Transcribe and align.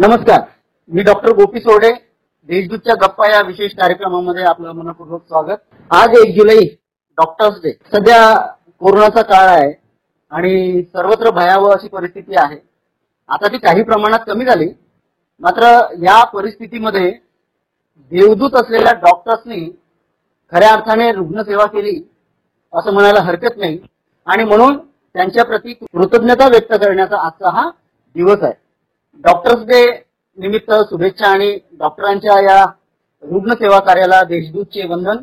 नमस्कार 0.00 0.40
मी 0.90 1.02
डॉक्टर 1.02 1.32
गोपी 1.32 1.60
सोडे 1.60 1.90
देशदूतच्या 2.48 2.94
गप्पा 2.94 3.26
या 3.30 3.40
विशेष 3.46 3.72
कार्यक्रमामध्ये 3.74 4.44
आपलं 4.44 4.72
मनपूर्वक 4.72 5.22
स्वागत. 5.28 5.58
आज 5.90 6.14
एक 6.18 6.34
जुलै 6.36 6.58
डॉक्टर्स 7.18 7.60
डे 7.62 7.72
सध्या 7.92 8.20
कोरोनाचा 8.80 9.22
काळ 9.22 9.48
आहे 9.48 9.72
आणि 10.32 10.82
सर्वत्र 10.82 11.30
भयावह 11.30 11.72
अशी 11.72 11.88
परिस्थिती 11.88 12.36
आहे. 12.36 12.56
आता 13.28 13.48
ती 13.48 13.58
काही 13.58 13.82
प्रमाणात 13.82 14.24
कमी 14.26 14.44
झाली. 14.44 14.68
मात्र 15.40 15.74
या 16.02 16.22
परिस्थितीमध्ये 16.24 17.10
देवदूत 18.12 18.54
असलेल्या 18.54 18.92
डॉक्टर्सनी 18.92 19.60
खऱ्या 20.52 20.72
अर्थाने 20.72 21.12
रुग्णसेवा 21.12 21.66
केली 21.66 21.96
असं 22.72 22.92
म्हणायला 22.92 23.20
हरकत 23.20 23.58
नाही. 23.58 23.78
आणि 24.26 24.44
म्हणून 24.44 24.78
त्यांच्या 25.14 25.44
प्रती 25.44 25.74
कृतज्ञता 25.74 26.48
व्यक्त 26.48 26.74
करण्याचा 26.74 27.26
आजचा 27.26 27.50
हा 27.50 27.70
दिवस 28.16 28.42
आहे. 28.42 28.59
डॉक्टर्स 29.18 29.64
डे 29.66 29.84
निमित्त 30.38 30.72
शुभेच्छा 30.90 31.28
आणि 31.28 31.58
डॉक्टरांच्या 31.78 32.38
या 32.42 32.64
रुग्णसेवा 33.22 33.78
कार्याला 33.86 34.22
देशदूतचे 34.24 34.86
वंदन. 34.88 35.16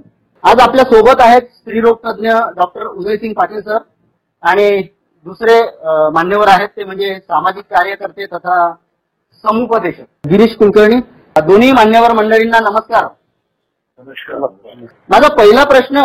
आज 0.44 0.60
आपल्यासोबत 0.62 1.22
आहेत 1.22 1.41
स्त्रीरोग 1.41 1.98
तज्ज्ञ 2.05 2.32
डॉक्टर 2.55 2.86
उदयसिंग 2.86 3.34
पाटील 3.34 3.62
सर 3.62 3.77
आणि 4.44 4.82
दुसरे 5.26 5.60
मान्यवर 6.13 6.48
आहेत 6.48 6.70
ते 6.77 6.84
म्हणजे 6.84 7.13
सामाजिक 7.20 7.63
कार्यकर्ते 7.73 8.26
तथा 8.26 8.58
समुपदेशक. 9.44 10.04
गिरीश 10.30 10.55
कुलकर्णी 10.58 10.99
दोन्ही 11.48 11.72
मान्यवर 11.72 12.13
मंडळींना 12.13 12.60
नमस्कार. 12.60 13.08
माझा 15.10 15.34
पहिला 15.35 15.63
प्रश्न 15.70 16.02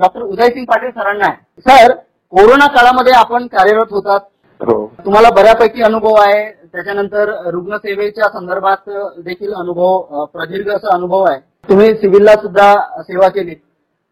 डॉक्टर 0.00 0.22
उदयसिंग 0.22 0.64
पाटील 0.64 0.90
सरांना 0.90 1.26
आहे. 1.26 1.60
सर 1.60 1.92
कोरोना 2.32 2.66
काळामध्ये 2.74 3.12
आपण 3.14 3.46
कार्यरत 3.46 3.92
होतात. 3.92 4.20
हो. 4.62 4.86
तुम्हाला 5.04 5.30
बऱ्यापैकी 5.30 5.82
अनुभव 5.82 6.14
आहे. 6.20 6.50
त्याच्यानंतर 6.72 7.30
रुग्णसेवेच्या 7.50 8.28
संदर्भात 8.28 8.88
देखील 9.24 9.52
अनुभव 9.54 10.24
प्रदीर्घ 10.24 10.68
असा 10.70 10.94
अनुभव 10.94 11.22
आहे. 11.22 11.40
तुम्ही 11.68 11.94
सिव्हिलला 11.94 12.34
सुद्धा 12.34 12.72
सेवा 13.02 13.28
केली 13.28 13.54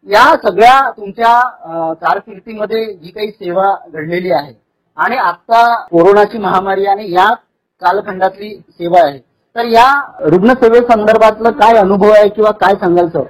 या 0.05 0.23
सगळ्या 0.43 0.89
तुमच्या 0.91 1.39
कारकिर्दीमध्ये 1.93 2.85
जी 2.85 3.11
काही 3.11 3.31
सेवा 3.31 3.65
घडलेली 3.87 4.31
आहे 4.31 4.53
आणि 4.97 5.17
आता 5.17 5.63
कोरोनाची 5.91 6.37
महामारी 6.37 6.85
आणि 6.85 7.11
या 7.13 7.33
कालखंडातली 7.81 8.49
सेवा 8.69 8.99
आहे. 9.01 9.19
तर 9.55 9.65
या 9.65 9.89
रुग्णसेवेसंदर्भातलं 10.29 11.51
काय 11.51 11.77
अनुभव 11.77 12.11
आहे 12.11 12.27
किंवा 12.29 12.51
काय 12.51 12.75
सांगाल 12.75 13.07
सर? 13.07 13.23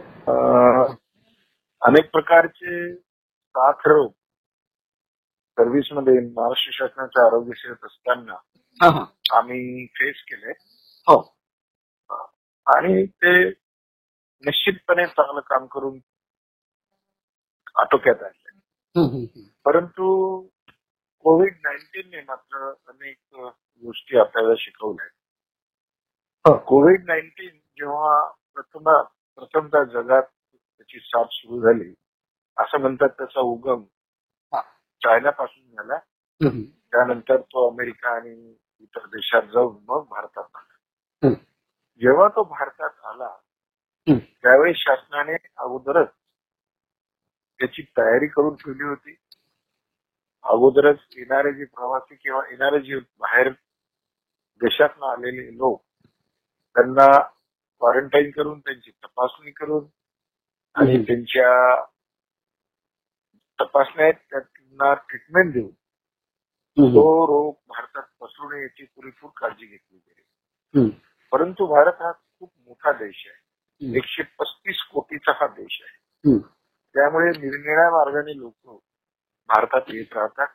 अनेक 1.81 2.09
प्रकारचे 2.11 2.93
साथरोग 2.95 4.09
सर्व्हिसमध्ये 5.61 6.19
महाराष्ट्र 6.27 6.71
शासनाच्या 6.73 7.25
आरोग्य 7.25 7.53
सेवेत 7.53 7.85
असताना 7.85 8.33
हा 8.79 8.87
हा 8.89 9.03
आम्ही 9.37 9.85
फेस 9.95 10.23
केले 10.27 10.51
हो 11.07 11.17
आणि 12.67 13.05
ते 13.05 13.33
निश्चितपणे 14.43 15.05
चांगलं 15.07 15.39
काम 15.39 15.65
करून 15.65 15.99
आटोक्यात 17.75 18.23
आणले 18.23 18.49
हम्म. 18.95 19.25
परंतु 19.65 20.07
कोविड 21.25 21.53
नाईन्टीनने 21.63 22.21
मात्र 22.21 22.69
अनेक 22.87 23.17
गोष्टी 23.83 24.17
आपल्याला 24.17 24.53
शिकवल्या 24.57 25.05
हो. 26.45 26.57
कोविड 26.57 27.05
नाईन्टीन 27.07 27.57
जेव्हा 27.77 28.19
प्रथम 28.55 28.89
प्रथमतः 29.37 29.83
जगात 29.93 30.23
त्याची 30.23 30.99
साथ 30.99 31.25
सुरू 31.31 31.61
झाली 31.61 31.93
असं 32.57 32.79
म्हणतात 32.81 33.09
त्याचा 33.09 33.39
उगम 33.41 33.71
हा. 33.71 33.85
चायनापासून 35.03 35.75
झाला 35.75 35.97
त्यानंतर 36.91 37.41
तो 37.41 37.69
अमेरिका 37.69 38.09
आणि 38.15 38.55
इतर 38.79 39.05
देशात 39.05 39.41
जाऊन 39.53 39.75
मग 39.87 40.05
भारतात 40.09 40.43
आला. 40.55 41.27
जेव्हा 42.01 42.27
तो 42.27 42.43
भारतात 42.43 43.05
आला. 43.05 43.35
त्यावेळी 44.43 44.73
शासनाने 44.75 45.35
अगोदरच 45.57 46.07
त्याची 47.59 47.81
तयारी 47.97 48.27
करून 48.27 48.55
ठेवली 48.55 48.83
होती 48.83 49.15
अगोदरच 50.43 50.97
येणारे 51.17 51.53
जे 51.53 51.65
प्रवासी 51.65 52.15
किंवा 52.15 52.41
येणारे 52.49 52.79
जे 52.81 52.99
बाहेर 52.99 53.49
देशातनं 54.61 55.05
आलेले 55.05 55.57
लोक 55.57 55.83
त्यांना 56.75 57.07
क्वारंटाईन 57.81 58.31
करून 58.31 58.59
त्यांची 58.59 58.91
तपासणी 58.91 59.51
करून 59.51 59.85
आणि 60.75 60.93
हम्म. 60.93 61.03
त्यांच्या 63.63 63.81
तपासण्यात 63.81 64.13
त्यांना 64.13 64.93
ट्रीटमेंट 64.93 65.53
देऊन 65.53 65.69
तो 66.77 67.27
रोग 67.27 67.53
भारतात 67.67 68.03
पसरू 68.21 68.49
नये 68.49 68.61
याची 68.61 68.85
पुरेपूर 68.85 69.29
काळजी 69.37 69.65
घेतली 69.65 69.97
गेली. 69.97 70.21
परंतु 71.31 71.65
भारत 71.65 72.01
हा 72.01 72.11
खूप 72.11 72.51
मोठा 72.67 72.91
देश 72.91 73.27
आहे. 73.27 73.97
एकशे 73.97 74.23
पस्तीस 74.23 74.81
कोटीचा 74.91 75.31
हा 75.31 75.47
देश 75.47 75.81
आहे. 75.81 75.97
त्यामुळे 76.93 77.31
निरनिळ्या 77.31 77.91
मार्गाने 77.91 78.37
लोक 78.37 78.81
भारतात 79.47 79.81
येत 79.87 80.13
राहतात. 80.13 80.47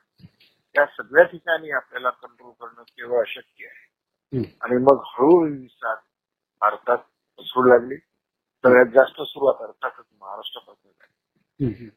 त्या 0.75 0.87
सगळ्या 0.87 1.25
ठिकाणी 1.25 1.71
आपल्याला 1.71 2.11
कंट्रोल 2.11 2.53
करणं 2.61 2.83
केवळ 2.83 3.21
अशक्य 3.21 3.67
आहे. 3.67 3.87
आणि 4.61 4.77
मग 4.77 5.03
हळूहळू 5.07 5.67
साथ 5.69 5.97
भारतात 6.61 6.99
पसरू 7.39 7.63
लागली. 7.63 7.97
सगळ्यात 8.65 8.87
जास्त 8.87 9.23
सुरुवात 9.23 9.63
अर्थातच 9.63 10.07
महाराष्ट्रापासून 10.21 10.91
झाली. 10.91 11.91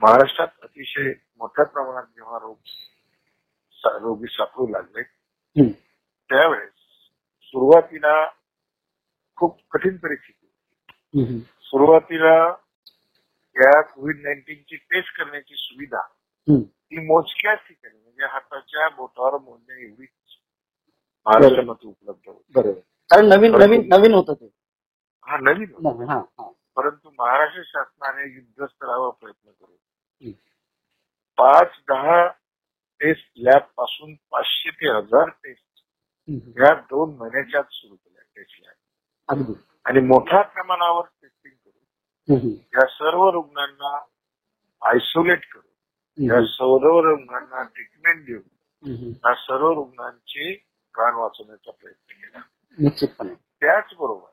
महाराष्ट्रात 0.00 0.48
अतिशय 0.62 1.12
मोठ्या 1.40 1.64
प्रमाणात 1.64 2.06
जेव्हा 2.06 2.38
रोग 2.38 2.56
रोगी 4.02 4.26
सापडू 4.26 4.66
लागले. 4.66 5.02
त्यावेळेस 6.30 6.70
सुरुवातीला 7.54 8.14
खूप 9.38 9.58
कठीण 9.70 9.96
परिस्थिती 9.96 10.46
होती. 10.46 11.38
सुरुवातीला 11.64 12.34
या 13.56 13.80
कोविड 13.82 14.20
नाईन्टीनची 14.22 14.76
टेस्ट 14.76 15.16
करण्याची 15.16 15.54
सुविधा. 15.56 16.00
ती 16.48 17.06
मोजक्याच 17.06 17.58
ठिकाणी 17.58 17.98
म्हणजे 17.98 18.26
हाताच्या 18.26 18.88
बोटावर 18.88 19.38
मोजण्या 19.38 19.76
एवढीच 19.78 20.08
महाराष्ट्रामध्ये 21.26 21.88
उपलब्ध 21.88 22.28
होती 22.28 22.52
बरोबर 22.54 22.80
कारण 23.10 23.28
नवीन 23.28 23.54
नवीन 23.56 23.86
नवीन 23.88 24.14
होतं 24.14 24.34
ते 24.34 24.46
हा 25.26 25.36
नवीन 25.38 25.72
होता. 25.74 26.50
परंतु 26.76 27.10
महाराष्ट्र 27.18 27.62
शासनाने 27.64 28.34
युद्धस्तरावर 28.34 29.10
प्रयत्न 29.10 29.50
हम्म. 29.68 30.30
पाच 31.36 31.70
दहा 31.88 32.28
टेस्ट 33.00 33.32
लॅबपासून 33.36 34.14
पाचशे 34.14 34.70
ते 34.70 34.88
हजार 34.88 35.28
टेस्ट. 35.28 35.64
या 36.46 36.74
दोन 36.74 37.16
महिन्याच्याच 37.16 37.64
सुरू 37.70 37.94
केल्या 37.94 38.22
टेस्ट 38.22 38.60
लॅब 38.62 38.74
आणि 39.84 40.00
मोठ्या 40.00 40.42
प्रमाणावर 40.42 41.04
टेस्टिंग 41.22 41.54
करून. 41.54 42.44
या 42.74 42.86
सर्व 42.86 43.30
रुग्णांना 43.30 43.98
आयसोलेट 44.90 45.48
करून 45.48 46.24
या. 46.30 46.46
सर्व 46.46 47.00
रुग्णांना 47.10 47.62
ट्रीटमेंट 47.62 48.26
देऊन. 48.26 48.42
या 49.08 49.34
सर्व 49.34 49.72
रुग्णांचे 49.72 50.54
प्राण 50.94 51.14
वाचवण्याचा 51.14 51.70
प्रयत्न 51.70 52.12
केला 52.12 52.40
त्याचबरोबर. 53.60 54.30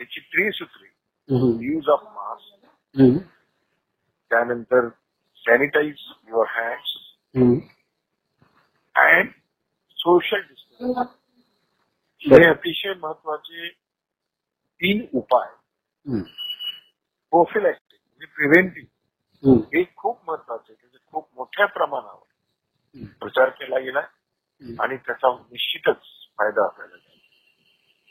याची 0.00 0.20
त्रिसूत्री. 0.20 0.88
Use 1.32 1.88
of 1.88 2.02
mask. 2.14 2.66
त्यानंतर 4.30 4.88
sanitise 5.44 6.04
your 6.28 6.46
hands. 6.50 6.92
And 8.94 9.30
social 9.96 10.40
distance 10.40 10.98
हे 12.24 12.44
अतिशय 12.48 12.94
महत्त्वाचे 12.94 13.68
तीन 13.68 15.06
उपाय. 15.14 15.48
प्रोफिलॅक्टिक 17.32 17.98
म्हणजे 18.00 18.26
प्रिव्हेंटिव्ह. 18.26 18.88
हे 19.74 19.84
खूप 19.96 20.18
महत्त्वाचे 20.28 20.72
त्याचे 20.72 20.98
खूप 21.12 21.28
मोठ्या 21.36 21.66
प्रमाणावर 21.66 23.06
प्रचार 23.20 23.48
केला 23.50 23.78
गेला 23.78 24.00
आणि 24.62 24.96
त्याचा 24.96 25.28
निश्चितच 25.50 26.02
फायदा 26.38 26.64
आपल्याला 26.64 26.96
झाला 26.96 27.20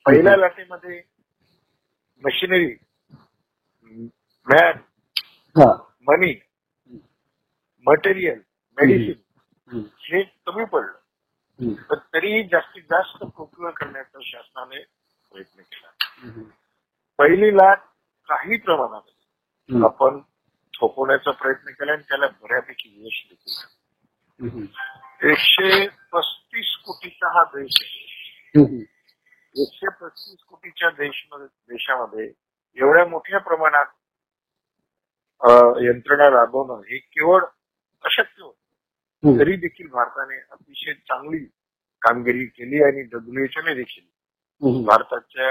पहिल्या 0.05 0.35
लाटेमध्ये 0.37 1.01
machinery 2.23 2.73
man. 3.91 4.77
Money 6.07 6.33
material 7.85 8.39
medicine. 8.77 9.13
हे 10.03 10.23
कमी 10.23 10.65
पडलं. 10.65 10.97
पण 11.89 11.97
तरीही 12.13 12.43
जास्तीत 12.43 12.83
जास्त 12.83 13.23
प्रोक्युअर 13.23 13.71
करण्याचा 13.71 14.19
शासनाने 14.21 14.83
प्रयत्न 15.31 15.61
केला. 15.61 15.89
पहिली 17.17 17.55
लाट 17.57 17.79
काही 18.27 18.57
प्रमाणात. 18.57 19.01
आपण 19.85 20.19
थोपवण्याचा 20.73 21.31
प्रयत्न 21.31 21.71
केला 21.71 21.91
आणि 21.91 22.01
त्याला 22.01 22.27
बऱ्यापैकी 22.27 23.07
यश 23.07 23.25
देखील. 23.29 24.65
एकशे 25.29 25.87
पस्तीस 25.87 26.75
कोटीचा 26.85 27.27
हा 27.27 27.43
देश 27.43 27.81
आहे. 27.81 28.81
एकशे 29.55 29.89
पस्तीस 29.89 30.43
कोटीच्या 30.43 30.89
देशामध्ये 30.89 32.31
एवढ्या 32.77 33.05
मोठ्या 33.05 33.39
प्रमाणात 33.39 33.85
यंत्रणा 35.83 36.29
राबवणं 36.29 36.81
हे 36.89 36.97
केवळ 36.97 37.43
अशक्य 38.03 38.43
होतं. 38.43 39.39
तरी 39.39 39.55
देखील 39.57 39.87
भारताने 39.87 40.37
अतिशय 40.51 40.93
चांगली 40.93 41.39
कामगिरी 42.01 42.45
केली 42.47 42.83
आणि 42.83 43.01
डब्ल्यूएचओने 43.11 43.73
देखील. 43.75 44.03
भारताच्या 44.85 45.49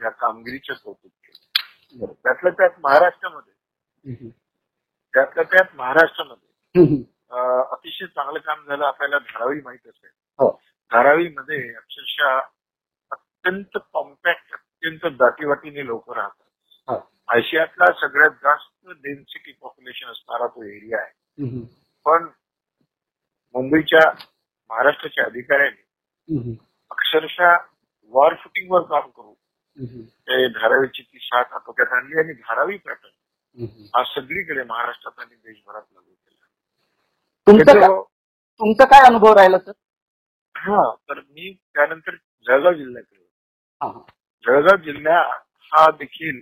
या 0.00 0.08
कामगिरीचं 0.10 0.74
कौतुक 0.74 1.10
केलं. 1.10 2.12
त्यातल्या 2.14 2.52
त्यात 2.52 2.78
महाराष्ट्रामध्ये. 2.82 4.28
त्यातल्या 5.14 5.44
त्यात 5.44 5.74
महाराष्ट्रामध्ये 5.76 6.48
अतिशय 7.72 8.06
चांगलं 8.06 8.38
काम 8.38 8.64
झालं 8.66 8.84
आपल्याला 8.84 9.18
धारावी 9.18 9.60
माहीत 9.64 9.86
असेल 9.88 10.10
हो. 10.38 10.50
धारावीमध्ये 10.92 11.58
अक्षरशः 11.76 12.38
अत्यंत 13.10 13.78
कॉम्पॅक्ट 13.92 14.52
अत्यंत 14.52 15.06
दाटीवाटीने 15.16 15.86
लोक 15.86 16.10
राहतात. 16.10 16.46
आशियातला 16.88 17.90
सगळ्यात 18.00 18.30
जास्त 18.42 18.88
डेन्सिटी 19.02 19.52
पॉप्युलेशन 19.52 20.06
असणारा 20.06 20.46
तो 20.46 20.62
एरिया 20.64 20.98
आहे. 20.98 21.60
पण 22.06 22.26
मुंबईच्या 23.54 24.10
महाराष्ट्राच्या 24.70 25.24
अधिकाऱ्यांनी. 25.24 26.54
अक्षरशः 26.90 27.56
वॉर 28.12 28.34
फुटिंगवर 28.34 28.82
काम 28.82 29.08
करू. 29.10 29.32
ते 29.76 30.46
धारावीची 30.48 31.02
ती 31.02 31.18
शाख 31.20 31.52
आटोक्यात 31.54 31.92
आणली 31.92 32.18
आणि 32.18 32.32
धारावी 32.32 32.76
पॅटर्न. 32.76 33.64
हा 33.94 34.02
सगळीकडे 34.04 34.62
महाराष्ट्रात 34.64 35.18
आणि 35.18 35.34
देशभरात 35.36 35.82
लागू 35.92 36.10
केला 36.10 36.46
तुमचं 37.46 37.64
काय- 37.64 37.78
त्याचं- 37.78 38.02
तुमचा 38.60 38.84
काय 38.84 39.06
अनुभव 39.06 39.32
राहिला 39.32 39.58
सर 39.58 39.72
हा 40.54 40.82
तर 41.08 41.20
मी 41.20 41.52
त्यानंतर 41.74 42.14
जळगाव 42.46 42.72
जिल्ह्यात 42.72 43.04
गेलो 43.12 43.24
हा, 43.80 43.88
हा. 43.88 44.00
जळगाव 44.44 44.76
जिल्हा 44.76 45.18
हा 45.72 45.90
देखील 45.90 46.40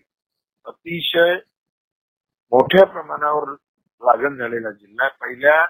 अतिशय 0.68 1.34
मोठ्या 2.52 2.84
प्रमाणावर 2.86 3.50
लागण 4.02 4.36
झालेला 4.36 4.70
जिल्हा. 4.70 5.08
पहिल्या 5.20 5.64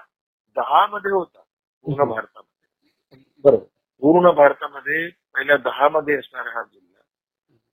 दहा 0.57 0.85
मध्ये 0.87 1.11
होता 1.11 1.39
पूर्ण. 1.85 2.03
भारतामध्ये 2.09 3.23
बरोबर 3.45 3.63
पूर्ण 4.01 4.31
भारतामध्ये 4.35 5.07
पहिल्या 5.35 5.57
दहा 5.57 5.89
मध्ये 5.89 6.17
असणारा 6.17 6.49
हा 6.49 6.63
जिल्हा 6.63 7.01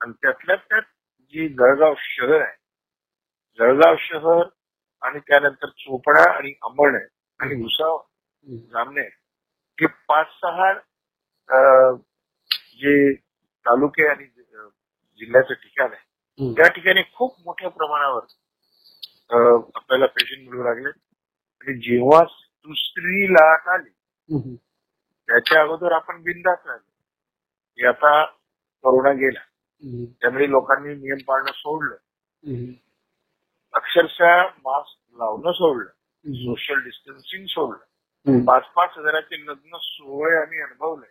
आणि 0.00 0.12
त्यातल्या 0.22 0.56
त्यात 0.56 0.82
जी 1.34 1.48
जळगाव 1.48 1.94
शहर 1.98 2.40
आहे 2.40 2.54
जळगाव 3.58 3.96
शहर 3.98 4.42
आणि 5.02 5.18
त्यानंतर 5.18 5.68
चोपडा 5.68 6.30
आणि 6.30 6.52
अंबरणे 6.62 7.04
आणि 7.40 7.54
हम्म. 7.54 8.56
जामनेर 8.72 9.08
हे 9.78 9.86
पाच 10.08 10.26
सहा 10.34 10.70
अं, 11.48 11.96
जे 12.76 13.12
तालुके 13.66 14.06
आणि 14.08 14.24
जिल्ह्याचं 14.26 15.54
ठिकाण 15.54 15.92
आहे. 15.92 16.04
त्या 16.40 16.68
ठिकाणी 16.68 17.02
खूप 17.14 17.36
मोठ्या 17.44 17.68
प्रमाणावर 17.70 18.24
आपल्याला 19.74 20.06
पेशंट 20.06 20.48
मिळू 20.48 20.62
लागले 20.64 20.88
आणि 20.88 21.74
जेव्हा 21.78 22.22
दुसरी 22.66 23.32
लाट 23.32 23.68
आली. 23.68 23.90
त्याच्या 25.28 25.62
अगोदर 25.62 25.92
आपण 25.92 26.22
बिंदास 26.22 26.58
राहिलो 26.66 26.90
की 27.78 27.86
आता 27.86 28.24
कोरोना 28.84 29.12
गेला. 29.12 29.40
त्यामुळे 30.20 30.50
लोकांनी 30.50 30.94
नियम 30.94 31.18
पाळणं 31.26 31.52
सोडलं. 31.54 31.96
अक्षरशः 33.74 34.42
मास्क 34.42 35.18
लावणं 35.18 35.52
सोडलं. 35.52 35.90
सोशल 36.44 36.80
डिस्टन्सिंग 36.84 37.46
सोडलं. 37.46 37.84
पाच 38.46 38.62
पाच 38.76 38.90
हजाराचे 38.98 39.40
लग्न 39.46 39.76
सोहळे 39.82 40.36
आम्ही 40.42 40.60
अनुभवले. 40.60 41.06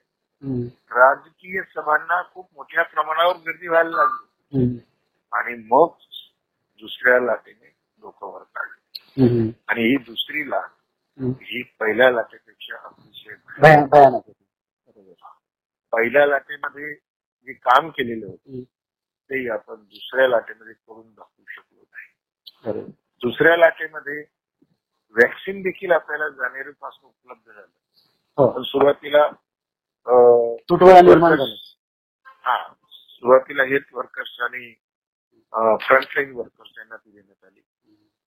राजकीय 0.91 1.61
सभांना 1.75 2.21
खूप 2.33 2.49
मोठ्या 2.55 2.83
प्रमाणावर 2.83 3.35
गर्दी 3.37 3.67
व्हायला 3.67 3.89
लागली. 3.89 4.67
आणि 5.35 5.55
मग 5.65 5.87
दुसऱ्या 6.81 7.19
लाटेने 7.19 7.73
डोकं 8.01 8.27
वर 8.27 8.43
काढलं. 8.43 8.75
आणि 9.67 9.83
ही 9.83 9.95
दुसरी 9.97 10.49
लाट. 10.49 10.69
ही 11.41 11.61
पहिल्या 11.79 12.09
लाटेपेक्षा 12.11 12.75
अतिशय. 12.77 13.35
पहिल्या 15.93 16.25
लाटेमध्ये 16.25 16.93
जे 16.93 17.53
काम 17.53 17.89
केलेलं 17.89 18.25
होतं. 18.25 18.61
ते 19.29 19.49
आपण 19.49 19.75
दुसऱ्या 19.75 20.27
लाटेमध्ये 20.27 20.73
करून 20.73 21.09
दाखवू 21.13 21.43
शकलो 21.47 21.81
नाही. 21.81 22.81
दुसऱ्या 23.21 23.57
लाटेमध्ये 23.57 24.23
वॅक्सिन 25.15 25.61
देखील 25.61 25.91
आपल्याला 25.91 26.29
जानेवारीपासून 26.29 27.09
उपलब्ध 27.09 27.51
झालं 27.51 27.67
हो 28.37 28.47
पण 28.51 28.61
सुरुवातीला 28.63 29.23
अं, 30.07 30.55
तुटवडा 30.69 31.01
निर्माण 31.01 31.35
झाला 31.35 31.53
हा 32.45 32.73
सुरुवातीला 32.89 33.63
हेल्थ 33.63 33.93
वर्कर्स 33.93 34.39
आणि 34.39 34.73
फ्रंटलाईन 35.55 36.31
वर्कर्स 36.35 36.71
यांना 36.77 36.95
ती 36.95 37.11
देण्यात 37.11 37.45
आली 37.45 37.61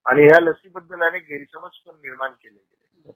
आणि 0.07 0.23
ह्या 0.23 0.41
लसीबद्दल 0.41 1.03
अनेक 1.03 1.27
गैरसमज 1.29 1.79
पण 1.87 1.95
निर्माण 1.97 2.33
केले 2.33 2.59
गेले 2.59 3.13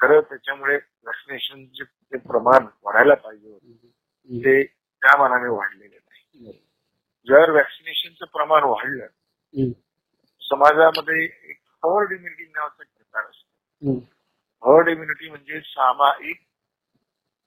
खरं 0.00 0.20
त्याच्यामुळे 0.20 0.76
व्हॅक्सिनेशनचे 0.76 2.18
प्रमाण 2.18 2.66
वाढायला 2.82 3.14
पाहिजे 3.14 3.48
होते. 3.48 3.72
ते 4.30 4.62
त्या 4.64 5.16
मानाने 5.18 5.48
वाढलेले 5.48 5.96
नाही 5.96 6.52
जर 7.28 7.50
व्हॅक्सिनेशनचं 7.50 8.24
प्रमाण 8.24 8.62
वाढलं. 8.64 9.06
समाजामध्ये 10.42 11.24
एक 11.24 11.58
हर्ड 11.84 12.12
इम्युनिटी 12.12 12.44
नावाचा 12.44 12.82
प्रकार 12.82 13.24
असतो. 13.24 13.98
हर्ड 14.62 14.88
इम्युनिटी 14.88 15.28
म्हणजे 15.28 15.60
सामायिक 15.60 16.40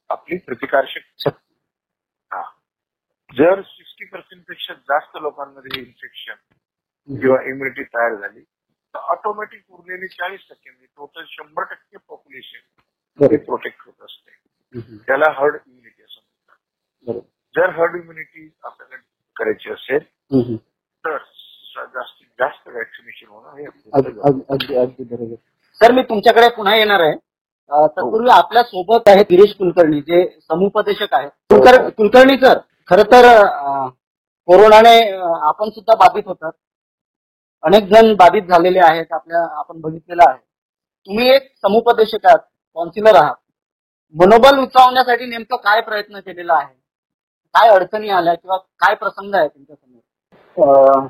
आपली 0.10 0.38
प्रतिकारशक्ती 0.38 1.30
जर 3.32 3.62
सिक्स्टी 3.62 4.06
पर्सेंटपेक्षा 4.06 4.74
जास्त 4.74 5.18
लोकांमध्ये 5.22 5.80
इन्फेक्शन 5.82 7.18
किंवा 7.20 7.42
इम्युनिटी 7.44 7.84
तयार 7.84 8.16
झाली 8.16 8.40
तर 8.40 9.00
ऑटोमॅटिक 9.14 9.62
उरलेले 9.70 10.08
चाळीस 10.08 10.40
टक्के 10.50 10.70
म्हणजे 10.70 10.86
टोटल 10.98 11.24
शंभर 11.28 11.64
टक्के 11.64 11.98
पॉप्युलेशन 11.98 12.60
ते 12.60 13.26
बरोबर. 13.26 13.44
प्रोटेक्ट 13.46 13.82
होत 13.86 14.06
असते. 14.06 15.00
त्याला 15.06 15.32
हर्ड 15.38 15.56
इम्युनिटी 15.56 16.04
असं 16.04 16.20
म्हणतात. 16.20 17.22
जर 17.56 17.70
हर्ड 17.80 17.96
इम्युनिटी 17.96 18.50
आपल्याला 18.64 19.02
करायची 19.36 19.72
असेल. 19.72 20.00
तर 21.04 21.18
जास्तीत 21.94 22.28
जास्त 22.40 22.68
वॅक्सिनेशन 22.68 23.28
होणं 23.28 23.58
हे 23.58 23.66
अगदी 23.94 24.76
अगदी 24.76 25.04
बरोबर. 25.04 25.36
सर 25.82 25.92
मी 25.92 26.02
तुमच्याकडे 26.10 26.50
पुन्हा 26.56 26.76
येणार 26.76 27.00
आहे. 27.00 27.16
तत्पूर्वी 27.88 28.30
आपल्यासोबत 28.32 29.10
आहेत 29.10 29.26
गिरीश 29.30 29.56
कुलकर्णी 29.58 30.00
जे 30.02 30.26
समुपदेशक 30.42 31.14
आहेत. 31.14 31.30
कुलकर 31.50 31.90
कुलकर्णी 31.90 32.36
सर. 32.38 32.58
खर 32.92 33.02
तर 33.04 33.26
कोरोनाने 34.48 34.96
आपण 35.50 35.70
सुद्धा 35.70 35.96
बाधित 35.96 36.28
होतात. 36.28 36.52
अनेक 37.64 37.84
जण 37.84 38.14
बाधित 38.16 38.42
झालेले 38.42 38.80
आहेत 38.80 39.14
आपल्या 39.14 39.44
आपण 39.60 39.80
बघितलेलं 39.82 40.24
आहे. 40.30 40.38
तुम्ही 41.08 41.30
एक 41.30 41.52
समुपदेशक 41.58 42.26
आहात 42.26 43.16
आहात. 43.16 43.36
मनोबल 44.16 44.60
उंचावण्यासाठी 44.60 45.26
नेमकं 45.26 45.56
काय 45.56 45.82
प्रयत्न 45.82 46.20
केलेला 46.20 46.54
आहे? 46.54 46.74
काय 47.56 47.70
अडचणी 47.70 48.10
आल्या 48.10 48.34
किंवा 48.34 48.58
काय 48.58 48.96
प्रसंग 48.96 49.36
आहे 49.36 49.48
तुमच्यासमोर? 49.48 51.08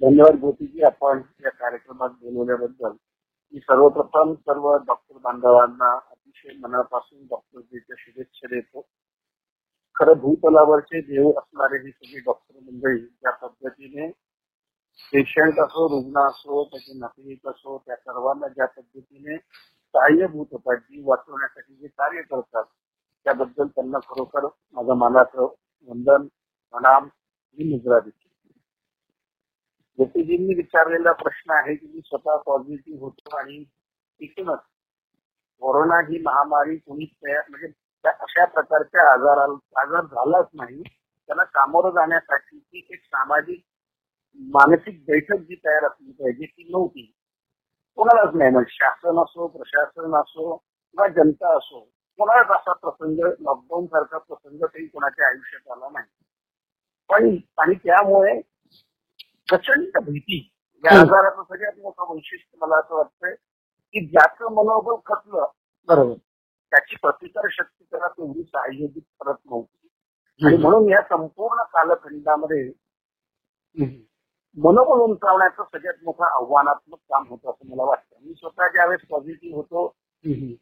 धन्यवाद 0.00 0.40
गोपीजी 0.40 0.82
आपण 0.82 1.22
या 1.44 1.50
कार्यक्रमात 1.50 2.10
बोलवल्याबद्दल. 2.10 2.92
मी 3.52 3.60
सर्वप्रथम 3.60 4.34
सर्व 4.34 4.76
डॉक्टर 4.76 5.18
बांधवांना 5.18 5.94
अतिशय 5.94 6.56
मनापासून 6.58 7.26
डॉक्टर 7.26 7.60
डेच्या 7.60 7.96
शुभेच्छा 7.98 8.46
देतो. 8.46 8.86
खरं 9.96 10.18
भूतलावरचे 10.18 11.00
देव 11.00 11.30
असणारे 11.38 11.78
हे 11.78 11.90
सगळे 11.90 12.20
डॉक्टर 12.20 12.58
मंडळी 12.60 12.98
ज्या 12.98 13.30
पद्धतीने 13.32 14.10
पेशंट 15.12 15.58
असो 15.60 15.88
रुग्ण 15.88 16.20
असो 16.20 16.64
त्याचे 16.64 16.98
नातेवाईक 16.98 17.48
असो 17.48 17.78
त्या 17.78 17.96
सर्वांना 17.96 18.48
ज्या 18.48 18.66
पद्धतीने 18.66 19.36
सहाय्यभूत 19.94 20.46
होतात 20.52 20.76
जीव 20.76 21.08
वाचवण्यासाठी 21.08 21.74
जे 21.74 21.88
कार्य 21.88 22.22
करतात 22.22 22.64
त्याबद्दल 23.26 23.66
त्यांना 23.66 23.98
खरोखर 23.98 24.46
माझं 24.72 24.94
मानाचं 24.94 25.54
वंदन 25.88 26.26
प्रणाम 26.74 27.04
ही 27.04 27.70
मुद्रा 27.72 27.98
देते. 28.00 28.22
गोपीजींनी 29.98 30.54
विचारलेला 30.54 31.12
प्रश्न 31.12 31.52
आहे 31.52 31.74
की 31.74 31.86
मी 31.86 32.00
स्वतः 32.00 32.36
पॉझिटिव्ह 32.36 33.00
होतो 33.00 33.36
आणि 33.36 33.64
तिथूनच 34.20 34.58
कोरोना 35.62 35.98
ही 36.00 36.18
महामारी 36.18 36.76
कोणीच 36.76 37.10
तयार 37.26 37.42
म्हणजे 37.50 37.68
त्या 38.04 38.12
अशा 38.20 38.44
प्रकारच्या 38.44 39.12
आजाराला 39.12 39.80
आजार 39.80 40.04
झालाच 40.04 40.46
नाही. 40.54 40.82
त्याला 41.28 41.44
सामोरं 41.44 41.90
जाण्यासाठी 41.90 42.58
ती 42.58 42.86
एक 42.90 43.00
सामाजिक 43.04 43.62
मानसिक 44.38 45.04
बैठक 45.04 45.34
जी 45.34 45.54
तयार 45.54 45.84
असली 45.84 46.12
पाहिजे 46.12 46.46
ती 46.46 46.68
नव्हती. 46.70 47.12
कोणालाच 47.96 48.34
नाही. 48.34 48.50
म्हणजे 48.50 48.70
शासन 48.70 49.18
असो 49.22 49.46
प्रशासन 49.46 50.14
असो 50.14 50.56
किंवा 50.56 51.08
जनता 51.08 51.56
असो 51.56 51.80
कोणालाच 52.18 52.46
असा 52.50 52.72
प्रसंग 52.72 53.18
लॉकडाऊन 53.18 53.86
सारखा 53.86 54.18
प्रसंग 54.18 54.64
तरी 54.64 54.86
कोणाच्या 54.86 55.28
आयुष्यात 55.28 55.76
आला 55.76 55.88
नाही. 55.92 56.06
पण 57.10 57.36
आणि 57.58 57.74
त्यामुळे 57.74 58.40
प्रचंड 59.48 59.98
भीती. 60.04 60.50
या. 60.84 61.00
आजाराचं 61.00 61.42
सगळ्यात 61.42 61.72
मोठं 61.82 62.12
वैशिष्ट्य 62.12 62.58
मला 62.60 62.76
असं 62.76 62.94
वाटतंय 62.94 63.34
की 63.94 64.06
ज्याचं 64.06 64.54
मनोबल 64.54 64.94
खचलं 65.06 65.46
बरोबर. 65.88 66.14
त्याची 66.74 66.96
प्रतिकार 67.02 67.46
शक्ती 67.50 67.84
त्याला 67.84 68.08
तेवढी 68.08 68.42
सहाय्यभूत 68.42 69.02
करत 69.20 69.36
नव्हती. 69.46 69.88
आणि 70.40 70.56
म्हणून 70.56 70.88
या 70.88 71.00
संपूर्ण 71.00 71.62
कालखंडामध्ये 71.72 72.62
मनोबल 74.56 75.00
उंचावण्याचं 75.00 75.62
सगळ्यात 75.62 76.02
मोठं 76.04 76.24
आव्हानात्मक 76.24 76.98
काम 76.98 77.28
होतं 77.28 77.50
असं 77.50 77.68
मला 77.70 77.82
वाटतं. 77.82 78.16
मी 78.22 78.34
स्वतः 78.34 78.68
ज्यावेळेस 78.68 79.06
पॉझिटिव्ह 79.10 79.56
होतो 79.56 79.86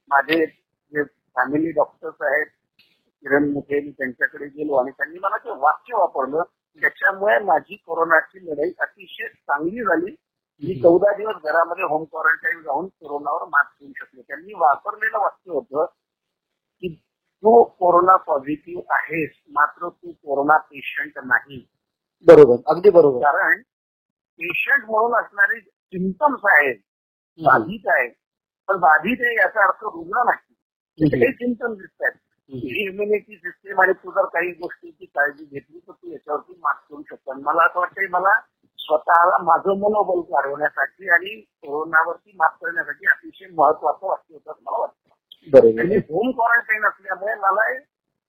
माझे 0.08 0.44
जे 0.46 1.02
फॅमिली 1.36 1.70
डॉक्टर्स 1.70 2.22
आहेत 2.22 2.46
किरण 3.24 3.50
मुखे 3.52 3.80
मी 3.80 3.90
त्यांच्याकडे 3.90 4.46
गेलो 4.46 4.74
आणि 4.74 4.90
त्यांनी 4.90 5.18
मला 5.18 5.36
ते 5.36 5.50
वाक्य 5.60 5.96
वापरलं 5.96 6.42
त्याच्यामुळे 6.82 7.38
माझी 7.38 7.76
कोरोनाची 7.76 8.44
लढाई 8.46 8.70
अतिशय 8.80 9.28
चांगली 9.28 9.84
झाली. 9.84 10.14
मी 10.62 10.74
चौदा 10.80 11.12
दिवस 11.16 11.42
घरामध्ये 11.44 11.84
होम 11.84 12.04
क्वारंटाईन 12.04 12.60
राहून 12.66 12.86
कोरोनावर 12.88 13.44
मात 13.44 13.64
करू 13.80 13.92
शकले. 13.94 14.22
त्यांनी 14.22 14.52
वापरलेलं 14.54 15.18
वाक्य 15.18 15.50
होतं 15.50 15.86
की 16.82 16.94
तू 17.42 17.62
कोरोना 17.64 18.16
पॉझिटिव्ह 18.16 18.94
आहेस 18.94 19.30
मात्र 19.50 19.88
तू 19.88 20.12
कोरोना 20.12 20.56
पेशंट 20.56 21.18
नाही. 21.24 21.66
बरोबर 22.26 22.56
अगदी 22.66 22.90
बरोबर. 22.90 23.22
कारण 23.22 23.60
पेशंट 24.40 24.84
म्हणून 24.90 25.14
असणारे 25.14 25.60
सिम्पम्स 25.60 26.40
आहेत 26.44 26.76
बाधित 27.38 27.88
आहे 27.88 28.08
पण 28.68 28.76
बाधित 28.76 29.16
आहे 29.20 29.34
याचा 29.34 29.64
अर्थ 29.64 29.84
रुग्ण 29.84 30.24
नाही. 30.24 30.54
हे 30.98 31.32
सिम्पम्स 31.32 31.78
दिसत 31.78 32.02
आहेत 32.02 32.18
इम्युनिटी 32.78 33.36
सिस्टीम 33.36 33.80
आणि 33.80 33.92
तू 33.92 34.10
जर 34.10 34.24
काही 34.24 34.50
गोष्टीची 34.52 35.06
काळजी 35.06 35.44
घेतली 35.44 35.78
तर 35.78 35.92
तू 35.92 36.10
याच्यावरती 36.12 36.52
मात 36.52 36.74
करू 36.90 37.02
शकतो. 37.02 37.30
आणि 37.32 37.42
मला 37.42 37.64
असं 37.66 37.80
वाटतंय 37.80 38.06
मला 38.10 38.38
स्वतःला 38.78 39.38
माझं 39.42 39.78
मनोबल 39.78 40.20
वाढवण्यासाठी 40.30 41.08
आणि 41.08 41.40
कोरोनावरती 41.40 42.32
मात 42.34 42.56
करण्यासाठी 42.62 43.06
अतिशय 43.06 43.46
महत्वाचं 43.52 44.06
वाक्य 44.06 44.34
होतं 44.34 44.52
मला 44.62 44.78
वाटतं. 44.78 45.10
आणि 45.46 45.96
होम 45.96 46.30
क्वारंटाईन 46.30 46.84
असल्यामुळे 46.84 47.34
मला 47.34 47.72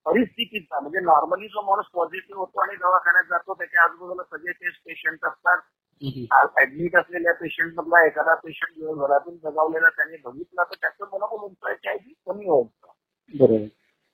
परिस्थितीचा 0.05 0.79
म्हणजे 0.79 1.00
नॉर्मली 1.00 1.48
जो 1.48 1.62
माणूस 1.62 1.86
पॉझिटिव्ह 1.93 2.39
होतो 2.39 2.62
आणि 2.62 2.75
दवाखान्यात 2.75 3.24
जातो 3.24 3.53
त्याच्या 3.53 3.84
आजूबाजूला 3.84 4.24
सगळे 4.24 4.51
टेस्ट 4.51 4.82
पेशंट 4.86 5.25
असतात. 5.25 5.58
ऍडमिट 6.62 6.96
असलेल्या 6.96 7.34
पेशंट 7.34 7.74
मधला 7.75 8.05
एखादा 8.05 8.34
पेशंट 8.36 8.74
दिवसभरातून 8.75 9.38
जगावलेला 9.38 9.89
त्याने 9.89 10.17
बघितला 10.24 10.63
तर 10.63 10.75
त्याचं 10.82 11.05
मनोबल 11.05 11.46
उंचायची 11.46 12.13
कमी 12.25 12.48
होतं 12.48 12.91
बरोबर. 13.34 13.65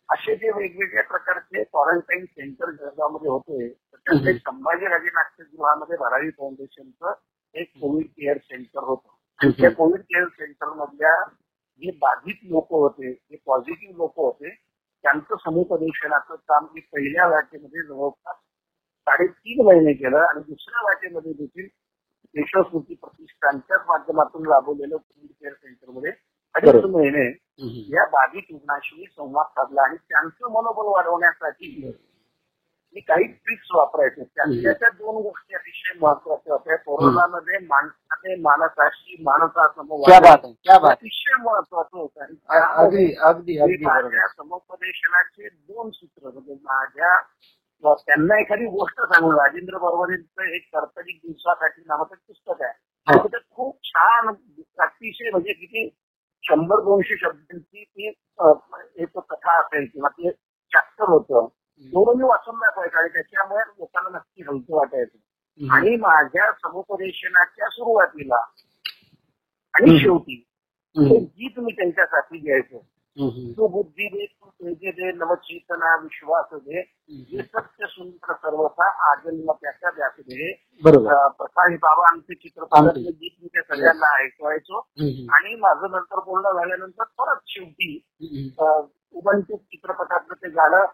असे 0.10 0.36
जे 0.36 0.51
वेगवेगळ्या 0.51 1.03
प्रकारचे 1.03 1.63
क्वारंटाईन 1.63 2.25
सेंटर 2.25 2.72
जळगावमध्ये 2.72 3.29
होते 3.29 3.68
त्यातले 3.70 4.34
संभाजीराजे 4.34 5.10
नाट्यगृहामध्ये 5.13 5.98
भरारी 5.98 6.29
फाउंडेशनचं 6.29 7.13
एक 7.56 7.72
कोविड 7.82 8.06
केअर 8.08 8.38
सेंटर 8.38 8.84
होतं. 8.84 9.50
त्या 9.51 9.72
कोविड 9.72 10.01
केअर 10.01 10.27
सेंटर 10.27 10.74
मधल्या 10.74 11.13
जे 11.81 11.91
बाधित 11.91 12.36
लोक 12.43 12.71
होते 12.71 13.12
जे 13.13 13.38
पॉझिटिव्ह 13.45 13.95
लोक 13.98 14.13
होते 14.15 14.50
त्यांचं 15.03 15.36
समुपदेशनाचं 15.36 16.36
काम 16.48 16.65
मी 16.74 16.81
पहिल्या 16.93 17.27
लाटेमध्ये 17.29 17.83
जवळपास 17.83 18.36
साडेतीन 19.07 19.65
महिने 19.65 19.93
केलं 19.93 20.17
आणि 20.17 20.41
दुसऱ्या 20.48 20.81
लाटेमध्ये 20.83 21.33
देखील 21.33 21.67
देशस्मृती 22.36 22.95
प्रतिष्ठानच्याच 22.95 23.81
माध्यमातून 23.88 24.48
राबवलेलं 24.48 24.98
कोविड 24.98 25.31
केअर 25.31 25.53
सेंटरमध्ये 25.53 26.12
अडीच. 26.55 26.83
महिने 26.86 27.27
या 27.95 28.05
बाधित 28.05 28.51
रुग्णाशी 28.51 29.05
संवाद 29.05 29.45
साधला 29.45 29.81
आणि 29.81 29.95
त्यांचं 29.95 30.51
मनोबल 30.51 30.88
वाढवण्यासाठी 30.88 31.91
मी 32.96 33.00
काही 33.00 33.24
ट्रिक्स 33.24 33.67
वापरायचे. 33.74 34.24
त्यातल्या 34.24 34.74
त्या 34.74 34.89
दोन 34.89 35.22
गोष्टी 35.24 35.55
अतिशय 35.55 35.98
महत्त्वाच्या 36.01 36.53
होत्या. 36.53 36.75
कोरोनामध्ये 36.75 37.58
माणसाने 37.65 38.36
माणसाशी 38.36 39.15
माणसासमोर 39.24 40.10
अतिशय 40.91 41.36
महत्वाचं 41.43 41.98
होतं. 41.98 42.34
अगदी 43.60 43.75
माझ्या 43.86 44.27
समुपदेशनाचे 44.27 45.50
दोन 45.50 45.89
सूत्र 45.89 46.29
म्हणजे 46.29 46.53
माझ्या 46.53 47.15
त्यांना 47.84 48.39
एखादी 48.39 48.65
गोष्ट 48.65 49.01
सांगून 49.01 49.36
राजेंद्र 49.36 49.77
बरोबरींचं 49.77 50.43
एक 50.55 50.67
कर्तरिक 50.74 51.19
दिवसासाठी 51.25 51.81
नावाचं 51.88 52.15
एक 52.15 52.22
पुस्तक 52.27 52.62
आहे. 52.62 52.72
आणि 53.08 53.17
त्याच्यात 53.17 53.55
खूप 53.55 53.77
छान 53.84 54.27
अतिशय 54.79 55.29
म्हणजे 55.31 55.53
किती 55.53 55.88
शंभर 56.43 56.79
दोनशे 56.79 57.17
शब्दांची 57.17 57.84
ती 57.84 58.08
एक 58.08 59.17
कथा 59.17 59.60
असेल 59.60 59.86
किंवा 59.93 60.10
ते 60.10 60.31
चॅप्टर 60.72 61.10
होतं. 61.10 61.48
तेवढं 61.83 62.17
मी 62.17 62.24
वाचून 62.24 62.55
दाखवायचं 62.55 62.98
आणि 63.00 63.09
त्याच्यामुळे 63.09 63.63
लोकांना 63.69 64.17
नक्की 64.17 64.43
हलकं 64.43 64.75
वाटायचं. 64.75 65.17
आणि 65.59 65.95
माझ्या 65.95 66.51
समुपदेशनाच्या 66.63 67.69
सुरुवातीला 67.69 68.36
आणि. 68.36 70.00
शेवटी 70.00 70.45
गीत 71.19 71.59
मी 71.59 71.71
त्यांच्यासाठी 71.71 72.38
घ्यायचो. 72.38 72.86
तू 73.57 73.67
बुद्धी 73.67 74.07
दे 74.07 74.25
तू 74.25 74.50
तेजे 74.50 74.91
दे 74.91 75.12
नवचेतना 75.12 75.95
विश्वास 76.03 76.53
दे 76.53 76.79
हे 76.79 77.41
सत्य 77.43 77.86
सुंदर 77.88 78.33
सर्वथा 78.33 78.88
आजन्म 79.12 79.51
त्याच्या 79.51 79.89
व्यास 79.95 80.19
दे 80.19 80.51
प्रसाही 81.38 81.75
बाबा 81.75 82.07
आमचे 82.12 82.33
चित्रपटातले 82.33 83.12
गीत 83.12 83.31
मी 83.41 83.48
त्या 83.48 83.62
सगळ्यांना 83.63 84.15
ऐकवायचो. 84.24 84.79
आणि 85.33 85.55
माझं 85.55 85.91
नंतर 85.91 86.19
बोलणं 86.19 86.59
झाल्यानंतर 86.59 87.03
परत 87.17 87.39
शेवटी 87.48 88.00
उबंटू 89.13 89.55
चित्रपटातलं 89.57 90.33
ते 90.33 90.50
गाणं 90.50 90.86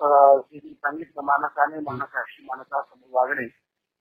सांगितलं 0.00 1.22
मानसाने 1.24 1.80
मानसाशी 1.80 2.46
मानसासमोर 2.50 3.08
वागणे 3.10 3.44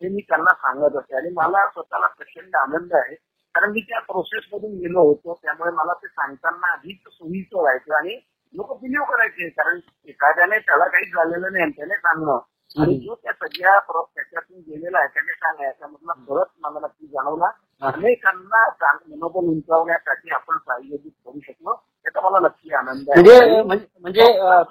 हे 0.01 0.09
मी 0.09 0.21
त्यांना 0.21 0.53
सांगत 0.53 0.95
असते. 0.95 1.15
आणि 1.15 1.29
मला 1.33 1.65
स्वतःला 1.67 2.07
प्रचंड 2.07 2.55
आनंद 2.55 2.93
आहे. 2.93 3.15
कारण 3.55 3.71
मी 3.71 3.81
त्या 3.81 3.99
प्रोसेस 3.99 4.47
मधून 4.53 4.71
गेलो 4.71 4.99
होतो. 4.99 5.33
त्यामुळे 5.43 5.71
मला 5.71 5.93
ते 5.93 6.07
सांगताना 6.07 6.71
अधिक 6.71 7.07
सोयीचं 7.09 7.59
व्हायचं 7.59 7.95
आणि 7.95 8.19
लोक 8.53 8.81
बिलीव्ह 8.81 9.05
करायचे. 9.05 9.49
कारण 9.49 9.79
एखाद्याने 10.07 10.59
त्याला 10.59 10.87
काही 10.87 11.05
झालेलं 11.05 11.51
नाही 11.51 11.63
आणि 11.63 11.71
त्याने 11.71 11.95
सांगणं. 11.95 12.39
आणि 12.77 12.97
जो 12.99 13.15
त्या 13.15 13.31
सगळ्या 13.33 13.79
त्याच्यातून 13.79 14.59
गेलेला 14.59 14.99
आहे 14.99 15.07
त्याने 15.07 15.33
सांगा 15.33 15.65
याच्यामधला 15.65 16.13
फरक 16.13 16.47
मला 16.59 16.79
नक्की 16.79 17.07
जाणवला. 17.07 17.49
अनेकांना 17.81 18.65
मनोबल 19.09 19.47
उंचावण्यासाठी 19.47 20.33
आपण 20.33 20.57
सहाय्यभूत 20.57 21.11
करू 21.25 21.39
शकलो. 21.39 21.73
त्याचा 22.03 22.29
मला 22.29 22.39
नक्की 22.47 22.73
आनंद 22.73 23.09
आहे. 23.09 23.21
म्हणजे 23.21 23.61
म्हणजे 23.61 23.85
म्हणजे 24.01 24.21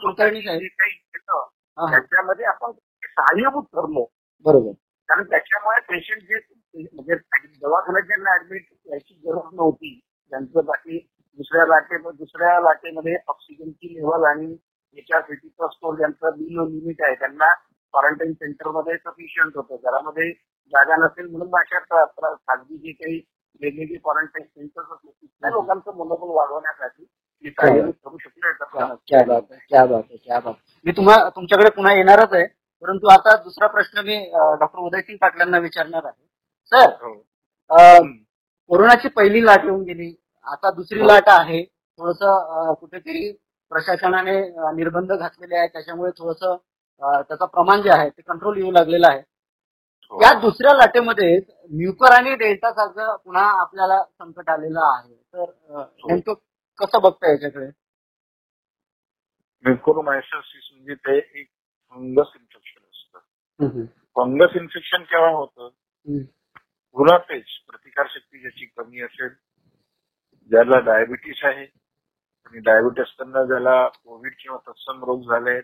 कुलकर्णी 0.03 0.41
काही. 0.41 0.69
त्याच्यामध्ये 1.79 2.45
आपण 2.47 2.73
सहाय्यभूत 2.73 3.65
ठरलो 3.73 4.05
बरोबर. 4.47 4.73
कारण 5.09 5.25
त्याच्यामुळे 5.31 5.81
पेशंट 5.89 6.23
जे 6.23 6.39
म्हणजे 6.75 7.15
दवाखान्यात 7.63 8.07
ज्यांना 8.07 8.35
ऍडमिट 8.35 8.67
याची 8.87 9.15
गरज 9.25 9.55
नव्हती. 9.55 9.95
ज्यांचं 10.33 10.65
बाकी 10.65 10.99
दुसऱ्या 11.39 11.67
लाटे 11.67 11.99
दुसऱ्या 11.99 12.59
लाटेमध्ये 12.61 13.17
ऑक्सिजनची 13.29 13.95
लेवल 13.95 14.25
आणि 14.25 14.51
याच्यासाठीचा 14.97 15.69
स्टोर 15.69 15.97
ज्यांचं 15.97 16.37
बिल 16.39 16.59
लिमिट 16.65 17.03
आहे 17.03 17.15
त्यांना 17.15 17.53
क्वारंटाईन 17.55 18.33
सेंटरमध्ये 18.33 18.97
सफिशियंट 18.97 19.57
होतं. 19.57 19.77
घरामध्ये 19.77 20.31
जागा 20.73 20.97
नसेल 20.97 21.27
म्हणून 21.31 21.59
अशा 21.59 21.79
खाजगी 22.09 22.77
जे 22.77 22.93
काही 22.93 23.21
वेगवेगळी 23.61 23.97
क्वारंटाईन 23.97 24.47
सेंटर्स 24.47 24.87
असतील 24.93 25.11
तिथल्या 25.11 25.51
लोकांचं 25.51 25.97
मनोबल 25.97 26.35
वाढवण्यासाठी 26.37 27.07
मी 27.45 27.51
करू 27.51 28.19
शकलो 28.19 28.49
याचा 28.49 28.65
मी 30.87 30.93
तुम्हा 30.93 31.17
तुमच्याकडे 31.37 31.71
पुन्हा 31.71 31.93
येणारच 31.95 32.33
आहे. 32.33 32.47
परंतु 32.83 33.09
आता 33.11 33.37
दुसरा 33.43 33.67
प्रश्न 33.67 34.01
मी 34.07 34.17
डॉक्टर 34.61 34.79
उदयसिंग 34.79 35.17
पाटलांना 35.21 35.59
विचारणार 35.59 36.05
आहे. 36.05 36.23
सर 36.73 36.91
हो. 37.03 37.15
कोरोनाची 38.71 39.09
पहिली 39.09 39.45
लाट 39.47 39.65
येऊन 39.65 39.83
गेली. 39.83 40.15
आता 40.47 40.71
दुसरी 40.71 41.07
लाट 41.07 41.29
आहे. 41.29 41.63
थोडस 41.99 42.19
कुठेतरी 42.81 43.31
प्रशासनाने 43.73 44.41
निर्बंध 44.77 45.13
घातलेले 45.13 45.57
आहेत. 45.57 45.69
त्याच्यामुळे 45.73 46.11
थोडस 46.19 46.43
त्याचं 47.29 47.45
प्रमाण 47.45 47.83
जे 47.83 47.91
आहे 47.91 48.09
ते 48.09 48.23
कंट्रोल 48.23 48.57
येऊ 48.59 48.71
लागलेलं 48.73 49.07
आहे. 49.09 49.21
हो. 50.13 50.23
या 50.23 50.33
दुसऱ्या 50.41 50.75
लाटेमध्ये 50.75 51.37
म्युकर 51.71 52.13
आणि 52.13 52.35
डेल्टा 52.37 52.71
सारखं 52.73 53.17
पुन्हा 53.25 53.45
आपल्याला 53.61 54.03
संकट 54.03 54.51
आलेलं 54.51 54.81
आहे. 54.85 55.15
तर 55.15 55.81
नेमकं 56.09 56.35
कसं 56.79 57.01
बघता 57.03 57.31
याच्याकडे? 57.31 57.67
म्युकोरमायसिस 59.65 60.71
म्हणजे 60.73 60.95
ते 60.95 61.17
एक 61.17 61.47
फंगस 61.95 62.33
इन्फेक्शन 62.37 62.81
असतं. 62.83 63.19
फंगस 64.17 64.57
इन्फेक्शन 64.57 65.03
केव्हा 65.03 65.31
होतं? 65.31 65.69
गुलाबेज 66.97 67.45
प्रतिकारशक्ती 67.69 68.41
ज्याची 68.41 68.67
कमी 68.77 69.01
असेल 69.03 69.29
ज्याला 70.51 70.79
डायबिटीस 70.85 71.41
आहे 71.45 71.65
आणि 71.65 72.59
डायबिटीस 72.61 73.05
असताना 73.05 73.45
ज्याला 73.47 73.87
कोविड 73.89 74.35
किंवा 74.39 74.59
तत्सम 74.67 75.05
रोग 75.05 75.23
झाले 75.31 75.51
आहेत 75.51 75.63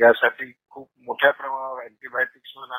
यासाठी 0.00 0.50
खूप 0.70 0.88
मोठ्या 1.06 1.30
प्रमाणावर 1.30 1.82
अँटीबायोटिक्स 1.82 2.52
म्हणा 2.56 2.78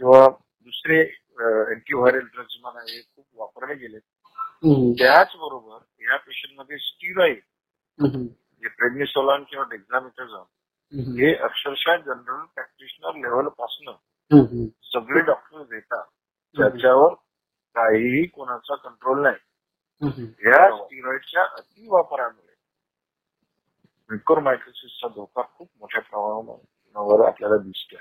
किंवा 0.00 0.26
दुसरे 0.28 1.00
अँटीव्हायरल 1.40 2.26
ड्रग्ज 2.26 2.56
म्हणा 2.60 2.80
हे 2.82 3.00
खूप 3.02 3.26
वापरले 3.34 3.74
गेले 3.74 3.98
त्याचबरोबर 4.94 5.78
या 6.02 6.16
पेशंटमध्ये 6.16 6.78
स्टिरॉइड 6.78 7.40
जे 8.62 8.68
प्रेग्निसोलॉन 8.68 9.44
किंवा 9.44 9.64
डेक्झामेथाझॉन 9.70 10.44
हे 11.18 11.34
अक्षरशः 11.34 11.96
जनरल 11.96 12.44
प्रॅक्टिशनर 12.44 13.14
लेवलपासून 13.14 13.92
सगळे 14.82 15.20
डॉक्टर 15.20 15.62
देतात. 15.62 16.04
ज्याच्यावर 16.56 17.14
काहीही 17.74 18.26
कोणाचा 18.26 18.74
कंट्रोल 18.74 19.22
नाही. 19.22 19.36
या 20.22 20.76
स्टिरॉइडच्या 20.76 21.42
अतिवापरामुळे 21.42 22.54
म्युकोरमायक्रोसिसचा 24.08 25.08
धोका 25.08 25.42
खूप 25.42 25.68
मोठ्या 25.80 26.00
प्रमाणावर 26.00 27.26
आपल्याला 27.26 27.56
दिसतोय. 27.56 28.00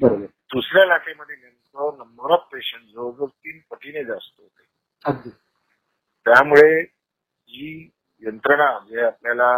बरोबर. 0.00 0.24
दुसऱ्या 0.24 0.86
लाटेमध्ये 0.86 1.36
नेमकं 1.36 1.98
नंबर 1.98 2.30
ऑफ 2.30 2.48
पेशंट 2.52 2.82
जवळजवळ 2.82 3.26
तीन 3.26 3.60
पटीने 3.70 4.04
जास्त 4.04 4.40
होते. 4.40 4.62
त्यामुळे 6.24 6.93
आपल्याला 9.04 9.52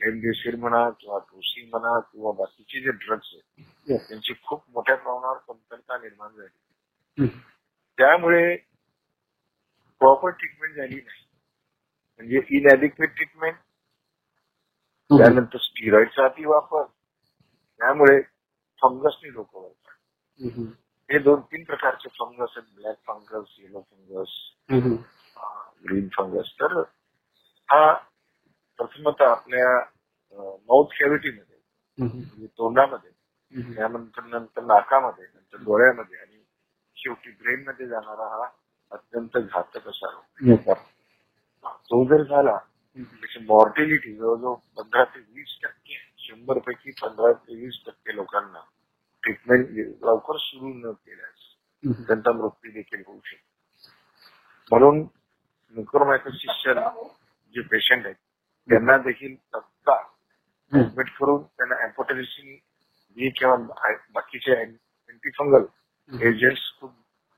रेमडेसिवीर 0.00 0.58
म्हणा 0.60 0.88
किंवा 0.90 1.18
टोसी 1.20 1.64
म्हणा 1.66 1.98
किंवा 2.02 2.32
बाकीचे 2.32 2.80
जे 2.80 2.90
ड्रग्स 2.90 3.34
आहेत. 3.34 3.64
त्यांची 4.00 4.34
खूप 4.44 4.62
मोठ्या 4.70 4.96
प्रमाणावर 4.96 5.38
कमतरता 5.48 5.98
निर्माण 5.98 6.34
झाली. 6.36 7.26
त्यामुळे 7.98 8.56
प्रॉपर 10.00 10.30
ट्रीटमेंट 10.30 10.74
झाली 10.74 10.94
नाही 10.96 11.24
म्हणजे 12.20 12.40
इनॅडिक्वेट 12.56 13.14
ट्रीटमेंट 13.16 13.56
त्यानंतर 15.10 15.58
स्टिरॉइडचा 15.58 16.24
अति 16.24 16.44
वापर 16.44 16.82
त्यामुळे 16.82 18.20
फंगसनी 18.82 19.32
लोक 19.32 19.56
वळतात. 19.56 19.94
हे 21.10 21.18
दोन 21.18 21.40
तीन 21.42 21.64
प्रकारचे 21.64 22.08
फंगस 22.08 22.56
आहेत 22.56 22.74
black 22.74 22.96
fungus 23.06 23.54
yellow 23.58 23.80
fungus 23.80 24.38
hmm. 24.70 24.94
Green 25.84 26.08
fungus 26.08 26.52
तर 26.60 26.78
हा 27.68 27.92
प्रथमतः 28.78 29.34
आपल्या 29.52 30.48
माउथ 30.68 30.92
कॅव्हिटीमध्ये. 30.98 31.56
म्हणजे 31.98 32.46
तोंडामध्ये. 32.58 33.10
त्यानंतर 33.74 34.22
नंतर 34.24 34.62
नाकामध्ये 34.64 35.24
नंतर 35.24 35.62
डोळ्यामध्ये 35.64 36.18
आणि 36.18 36.42
शेवटी 36.96 37.30
ब्रेन 37.32 37.62
मध्ये 37.66 37.86
जाणारा 37.86 38.28
हा 38.28 38.46
अत्यंत 38.92 39.36
घातक 39.38 39.88
असा 39.88 40.10
रोग. 40.10 40.72
तो 41.90 42.04
जर 42.04 42.22
झाला 42.22 42.56
त्याची 42.96 43.44
मॉर्टिलिटी 43.44 44.14
जवळजवळ 44.14 44.54
पंधरा 44.76 45.04
ते 45.04 45.20
वीस 45.20 45.58
टक्के 45.62 45.98
शंभर 46.18 46.58
पैकी 46.58 46.90
पंधरा 47.02 47.32
ते 47.32 47.54
वीस 47.56 47.80
टक्के 47.86 48.16
लोकांना 48.16 48.60
ट्रीटमेंट 49.22 49.68
लवकर 50.02 50.36
सुरू 50.38 50.72
न 50.74 50.92
केल्यास. 50.92 51.50
त्यांचा 52.06 52.32
मृत्यू 52.32 52.70
देखील 52.72 53.02
होऊ 53.06 53.18
शकतो 53.24 53.50
म्हणून 54.70 55.00
म्युकोरमायकोसिसचे 55.76 56.74
जे 57.54 57.60
पेशंट 57.60 58.04
आहेत 58.04 58.14
त्यांना 58.68 58.96
देखील 58.96 59.34
तत्काळ 59.54 60.02
हम्म. 60.72 60.80
ऍडमिट 60.80 61.08
करून 61.16 61.42
अँपोटेरिसिन 62.02 62.54
बी 63.16 63.30
किंवा 63.38 63.56
बाकीचे 64.14 64.54
अँटीफंगल 64.54 65.64
एजंट्स 66.10 66.62
खूप 66.80 66.90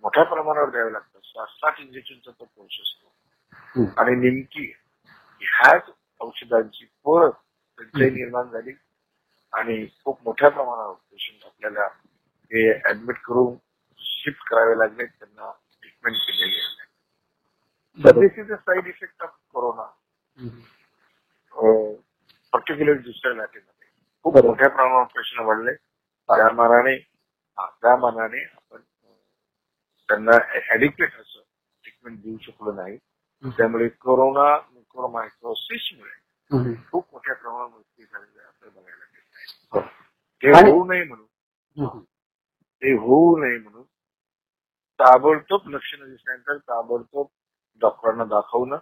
मोठ्या 0.04 0.22
प्रमाणावर 0.24 0.70
द्यावे 0.70 0.92
लागतात. 0.92 1.20
सात 1.24 1.46
सात 1.50 1.80
इंजेक्शनचा 1.80 2.30
तो 2.30 2.44
कोर्स 2.44 2.80
असतो. 2.80 3.84
आणि 4.00 4.14
नेमकी 4.16 4.64
ह्याच 5.42 5.90
औषधांची 6.20 6.84
परत 7.06 7.32
टंचाई 7.78 8.10
निर्माण 8.10 8.48
झाली 8.50 8.72
आणि 9.52 9.84
खूप 10.04 10.20
मोठ्या 10.24 10.48
प्रमाणावर 10.48 10.94
पेशंट 10.94 11.44
आपल्याला 11.44 11.86
हे 12.50 12.70
ऍडमिट 12.90 13.18
करून 13.24 13.54
शिफ्ट 14.00 14.48
करावे 14.48 14.78
लागले 14.78 15.04
त्यांना 15.06 15.50
ट्रीटमेंट 15.82 16.16
केलेली 16.16 16.58
आहे 16.58 18.20
this 18.20 18.38
is 18.38 18.52
a 18.52 18.56
side 18.56 18.86
effect 18.86 19.22
of 19.22 19.36
corona. 19.52 19.86
Particular 22.52 22.98
दुसऱ्या 23.00 23.34
लाटेमध्ये 23.34 23.73
खूप. 24.24 24.36
मोठ्या 24.38 24.68
प्रमाणावर 24.68 25.04
प्रश्न 25.04 25.44
वाढले 25.44 25.74
त्या 25.74 26.50
मानाने 26.52 26.94
हा, 27.58 27.66
त्या 27.72 27.96
मानाने 27.96 28.44
आपण 28.44 28.80
त्यांना 30.08 30.36
ऍडिक्वेट 30.74 31.14
असं 31.14 31.40
ट्रीटमेंट 31.84 32.20
देऊ 32.22 32.36
शकलो 32.42 32.72
नाही 32.72 32.96
त्यामुळे 33.42 33.88
कोरोना 34.00 35.08
मायक्रोसिसमुळे 35.08 36.10
हम्म. 36.50 36.72
खूप 36.90 37.06
मोठ्या 37.12 37.34
प्रमाणावर 37.34 37.68
मृत्यू 37.68 38.04
झालेले 38.06 38.40
आपल्याला 38.40 38.80
बघायला 38.80 39.04
मिळत 39.04 39.76
आहे 39.76 39.92
ते 40.42 40.70
होऊ 40.70 40.84
नये 40.84 41.04
म्हणून. 41.04 41.26
ते 42.82 42.92
होऊ 42.96 43.36
नये 43.38 43.58
म्हणून 43.58 43.82
ताबडतोब 45.00 45.68
लक्षणं 45.68 46.08
दिसल्यानंतर 46.10 46.56
ताबडतोब 46.68 47.26
डॉक्टरांना 47.82 48.24
दाखवणं. 48.24 48.78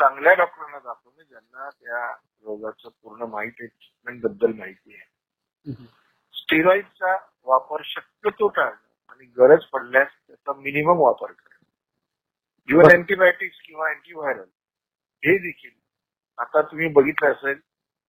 चांगल्या 0.00 0.34
डॉक्टरांना 0.34 0.78
दाखवणं 0.78 1.22
ज्यांना 1.22 1.70
त्या 1.70 2.12
रोगाचं 2.44 2.88
पूर्ण 3.02 3.22
माहिती 3.22 3.64
आहे 3.64 3.66
ट्रीटमेंटबद्दल 3.66 4.58
माहिती 4.58 4.94
आहे. 4.94 5.10
स्टेरॉइडचा 6.32 7.16
वापर 7.42 7.80
शक्यतो 7.84 8.48
टाळणं 8.48 9.12
आणि 9.12 9.26
गरज 9.26 9.64
पडल्यास 9.64 10.08
त्याचा 10.26 10.52
मिनिमम 10.52 11.00
वापर 11.00 11.32
करणं. 11.32 11.64
इव्हन 12.68 12.96
अँटीबायोटिक्स 12.96 13.60
किंवा 13.60 13.88
अँटीव्हायरल 13.88 14.48
हे 15.24 15.38
देखील. 15.38 15.70
आता 16.38 16.62
तुम्ही 16.62 16.88
बघितलं 16.88 17.32
असेल 17.32 17.54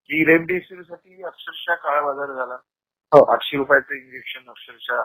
की 0.05 0.25
रेमडेसिवीरसाठी 0.25 1.23
अक्षरशः 1.23 1.75
काळा 1.75 2.01
बाजार 2.01 2.35
झाला. 2.35 2.53
हो. 3.13 3.23
आठशे 3.23 3.57
रुपयाचं 3.57 3.93
इंजेक्शन 3.93 4.49
अक्षरशः 4.49 5.03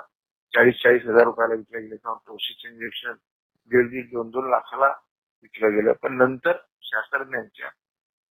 चाळीस 0.54 0.74
चाळीस 0.82 1.02
हजार 1.02 1.24
रुपयाला 1.24 1.54
विकलं 1.54 1.80
गेलं. 1.80 1.96
किंवा 1.96 2.16
टोशीचं 2.26 2.68
इंजेक्शन 2.68 3.12
दीड 3.70 3.90
दीड 3.90 4.06
दोन 4.06 4.30
दोन 4.30 4.50
लाखाला 4.50 4.92
विकलं 5.42 5.74
गेलं 5.74 5.92
पण 6.02 6.16
नंतर 6.18 6.56
शास्त्रज्ञांच्या 6.82 7.68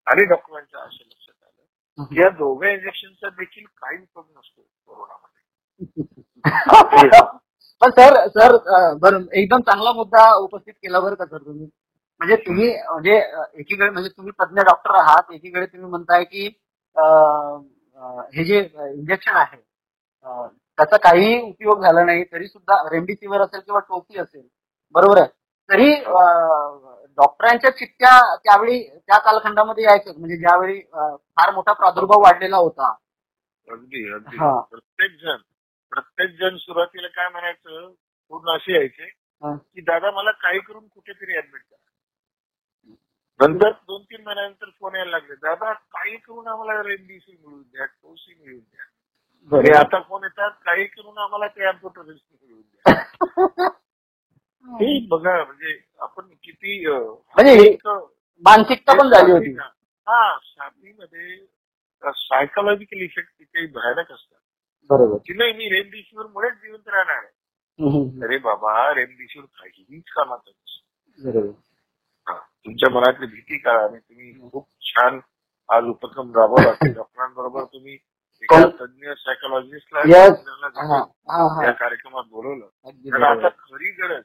आणि 0.08 0.26
डॉक्टरांच्या 0.26 0.80
असं 0.80 1.04
लक्षात 1.04 1.34
आलं. 1.44 2.04
की 2.06 2.22
या 2.22 2.30
दोघं 2.30 2.68
इंजेक्शनचा 2.68 3.30
देखील 3.30 3.66
काही 3.66 3.98
उपयोग 3.98 4.26
नसतो 4.28 4.62
कोरोनामध्ये. 4.88 5.34
पण 7.82 7.90
सर 7.92 8.16
सर 8.30 8.56
बरं 9.02 9.26
एकदम 9.34 9.62
चांगला 9.62 9.92
मुद्दा 9.94 10.32
उपस्थित 10.36 10.74
केला 10.74 11.00
बरं 11.00 11.16
का 11.16 11.26
सर 11.26 11.38
तुम्ही? 11.38 11.66
म्हणजे 12.22 12.36
तुम्ही 12.36 12.70
म्हणजे 12.82 13.16
एकीकडे 13.54 13.90
म्हणजे 13.90 14.10
तुम्ही 14.10 14.32
तज्ञ 14.42 14.62
डॉक्टर 14.62 14.96
आहात 14.96 15.32
एकीकडे 15.34 15.66
तुम्ही 15.66 15.90
म्हणताय 15.90 16.24
की 16.24 16.46
हे 18.34 18.44
जे 18.44 18.60
इंजेक्शन 18.60 19.36
आहे 19.36 19.58
त्याचा 20.78 20.98
काही 20.98 21.40
उपयोग 21.42 21.82
झाला 21.84 22.04
नाही 22.04 22.24
तरी 22.24 22.48
सुद्धा 22.48 22.78
रेमडेसिवीर 22.90 23.42
असेल 23.42 23.60
किंवा 23.60 23.80
टोपी 23.80 24.20
असेल 24.20 24.48
बरोबर 24.96 25.18
आहे? 25.18 25.28
तरी 25.70 25.92
डॉक्टरांच्या 27.18 27.70
चिठ्ठ्या 27.70 28.36
त्यावेळी 28.36 28.90
त्या 28.90 29.18
कालखंडामध्ये 29.18 29.84
यायचं 29.84 30.18
म्हणजे 30.20 30.38
ज्यावेळी 30.38 30.82
फार 31.38 31.52
मोठा 31.52 31.74
प्रादुर्भाव 31.74 32.22
वाढलेला 32.22 32.58
होता. 32.58 32.94
अगदी 33.68 34.12
अगदी. 34.14 34.38
हा. 34.38 34.60
प्रत्येक 34.62 35.12
जण 35.22 35.38
प्रत्येक 35.92 36.30
जण 36.40 36.58
सुरुवातीला 36.58 37.08
काय 37.08 37.30
म्हणायचं 37.30 37.92
पूर्ण 38.30 38.56
असे 38.56 38.74
यायचे 38.74 39.04
हा. 39.04 39.56
की 39.56 39.82
दादा 39.82 40.12
मला 40.12 40.32
काही 40.32 40.60
करून 40.60 40.88
कुठेतरी 40.88 41.38
ऍडमिट 41.38 41.62
करा. 41.62 41.82
नंतर 43.40 43.70
दोन 43.70 44.04
तीन 44.04 44.24
महिन्यानंतर 44.24 44.70
फोन 44.80 44.96
यायला 44.96 45.12
लागले. 45.12 45.36
दादा 45.36 45.74
काही 45.74 46.18
करून 46.18 46.48
आम्हाला 46.48 46.82
रेमडीसी 46.84 47.32
मिळवून 47.32 47.62
द्या 47.62 47.86
टोसी 47.86 48.34
मिळवून 48.40 48.60
द्या. 48.60 48.86
आणि 49.52 49.70
आता 49.78 50.00
फोन 50.02 50.24
येतात 50.24 50.52
काही 50.66 50.86
करून 50.86 51.18
आम्हाला 51.18 51.48
ते 51.48 51.72
मिळवून 51.72 52.62
द्या. 52.62 53.04
हे. 54.68 55.08
बघा 55.08 55.44
म्हणजे 55.44 55.80
आपण 56.00 56.28
किती 56.44 56.88
म्हणजे 56.88 57.52
हे- 57.52 58.00
मानसिकता 58.46 59.00
पण 59.00 59.10
झाली 59.10 59.32
होती. 59.32 59.56
हा 60.08 60.38
छातीमध्ये 60.38 61.46
सायकोलॉजिकल 62.06 62.98
इफेक्ट 62.98 63.30
तिथे 63.40 63.66
भयानक 63.66 64.12
असतात. 64.12 64.40
बरोबर. 64.90 65.18
की 65.18 65.34
नाही 65.34 65.54
मी 65.54 65.70
रेमडेसिवीर 65.70 66.26
मुळेच 66.26 66.54
जिवंत 66.54 66.88
राहणार 66.88 67.16
आहे. 67.16 67.28
अरे 68.24 68.38
बाबा 68.38 68.94
रेमडेसिवीर 68.94 69.46
काहीच 69.46 70.04
हा, 72.28 72.34
तुमच्या 72.40 72.90
मनातली 72.90 73.26
भीती 73.26 73.58
काढा 73.58 73.84
आणि 73.84 74.00
तुम्ही 74.00 74.52
खूप 74.52 74.68
छान 74.82 75.20
आज 75.70 75.84
उपक्रम 75.84 76.36
राबवला. 76.36 76.72
की 76.72 76.94
डॉक्टरांबरोबर 76.98 77.64
तुम्ही 77.64 77.94
एका 78.42 78.86
तज्ञ 78.86 79.14
सायकोलॉजिस्टला. 79.18 80.00
हा 80.00 80.98
हा 81.04 81.56
हा. 81.56 81.66
या 81.66 81.72
कार्यक्रमात 81.72 82.24
बोलवलं. 82.24 82.66
कारण 82.86 83.24
आता. 83.24 83.50
खरी 83.50 83.92
गरज 83.92 84.24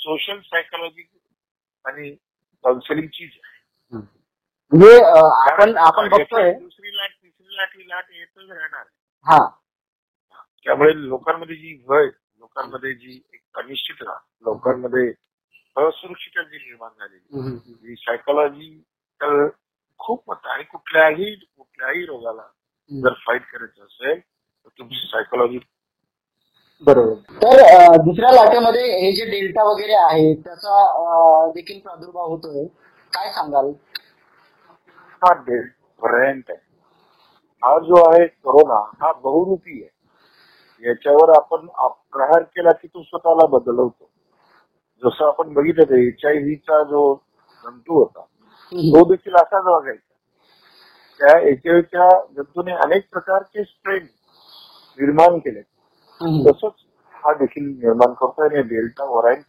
सोशल 0.00 0.40
सायकोलॉजी 0.40 1.06
आणि 1.84 2.10
काउन्सिलिंगचीच 2.64 3.30
आहे. 3.34 3.56
म्हणजे 4.72 4.96
आपण 5.50 5.76
आपण 5.78 6.08
बघतोय 6.08 6.52
दुसरी 6.52 6.96
लाट 6.96 7.10
तिसरी 7.12 7.56
लाट 7.56 7.76
ही 7.76 7.88
लाट 7.88 8.10
येतच 8.10 8.50
राहणार 8.50 8.80
आहे. 8.80 8.88
हा. 9.26 9.38
त्यामुळे 10.64 10.92
लोकांमध्ये 11.08 11.56
जी 11.56 11.74
भय 11.88 12.04
लोकांमध्ये 12.06 12.92
जी 12.94 13.20
एक 13.34 13.58
अनिश्चितता 13.58 14.18
लोकांमध्ये 14.44 15.08
असुरक्षितता 15.76 16.42
जी 16.42 16.56
निर्माण 16.58 16.90
झालेली. 16.98 17.40
ही 17.88 17.94
सायकोलॉजी 17.96 18.70
तर 19.20 19.48
खूप 20.00 20.30
मत 20.30 20.46
आणि 20.46 20.64
कुठल्याही 20.64 21.34
कुठल्याही 21.36 22.04
रोगाला 22.06 22.46
जर 22.90 23.12
फाईट 23.26 23.42
करायचं 23.42 23.84
असेल 23.84 24.20
तर 24.20 24.68
तुमची 24.78 25.06
सायकोलॉजी 25.06 25.58
बरोबर. 26.86 27.14
तर 27.42 27.96
दुसऱ्या 28.02 28.30
लाटेमध्ये 28.32 28.82
हे 29.00 29.12
जे 29.12 29.24
डेल्टा 29.30 29.62
वगैरे 29.64 29.94
आहे 29.94 30.32
त्याचा 30.34 31.50
देखील 31.54 31.78
प्रादुर्भाव 31.80 32.28
होतोय. 32.28 32.64
काय 33.12 33.30
सांगाल? 33.32 33.72
हा 35.22 35.32
व्हॅरियंट 35.48 36.50
आहे. 36.50 36.58
हा 37.62 37.78
जो 37.86 38.02
आहे 38.08 38.26
कोरोना 38.26 38.80
हा 39.00 39.12
बहुरूपी 39.12 39.82
आहे. 39.82 39.96
याच्यावर 40.84 41.30
आपण 41.36 41.66
प्रहार 42.12 42.42
केला 42.42 42.72
की 42.72 42.88
तो 42.88 43.02
स्वतःला 43.02 43.46
बदलवतो. 43.56 44.08
जसं 45.02 45.26
आपण 45.26 45.52
बघितलं 45.54 45.94
एच 45.96 46.24
आय 46.26 46.38
व्हीचा 46.42 46.82
जो 46.82 47.02
जंतू 47.64 47.98
होता 47.98 48.20
तो 48.72 49.04
देखील 49.08 49.34
असाच 49.36 49.64
वागायचा. 49.64 50.04
त्या 51.20 51.38
एच 51.40 51.66
आय 51.66 51.72
व्हीच्या 51.72 52.08
जंतूने 52.36 52.72
अनेक 52.84 53.08
प्रकारचे 53.12 53.64
स्ट्रेन 53.64 54.06
निर्माण 54.98 55.38
केले 55.38 55.60
तसंच 56.20 56.72
हा 57.14 57.32
देखील 57.34 57.66
निर्माण 57.74 58.12
करतोय 58.12 58.48
आणि 58.48 58.62
डेल्टा 58.68 59.04
व्हरायंट 59.04 59.44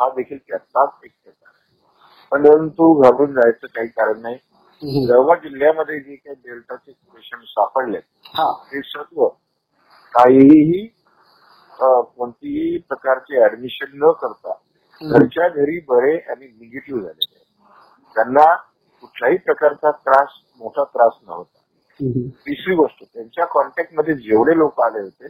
हा 0.00 0.08
देखील 0.16 0.38
त्याचाच 0.38 1.04
एक 1.04 1.12
प्रकार 1.24 1.52
परंतु 2.32 2.92
घाबरून 2.94 3.32
जायचं 3.34 3.66
काही 3.66 3.88
कारण 3.88 4.20
नाही. 4.20 4.36
जळगाव 5.06 5.34
जिल्ह्यामध्ये 5.42 5.98
जे 6.00 6.14
काही 6.16 6.34
डेल्टाचे 6.44 6.92
पेशंट 6.92 7.42
सापडले 7.44 7.98
हा 8.34 8.50
ते 8.72 8.80
सर्व 8.82 9.26
काहीही 10.14 10.86
कोणतीही 11.78 12.76
प्रकारचे 12.88 13.42
ऍडमिशन 13.44 13.96
न 14.04 14.10
करता 14.20 14.52
घरच्या 15.00 15.48
घरी 15.48 15.78
बरे 15.88 16.16
आणि 16.18 16.46
निगेटिव्ह 16.48 17.00
झालेले. 17.00 17.42
त्यांना 18.16 18.44
कुठल्याही 19.02 19.36
प्रकारचा 19.38 19.90
त्रास 19.90 20.38
मोठा 20.60 20.84
त्रास 20.84 21.18
नव्हता. 21.22 21.58
तिसरी 22.00 22.74
गोष्ट 22.74 23.02
त्यांच्या 23.04 23.44
कॉन्टॅक्टमध्ये 23.44 24.14
जेवढे 24.14 24.56
लोक 24.58 24.80
आले 24.80 25.00
होते. 25.00 25.26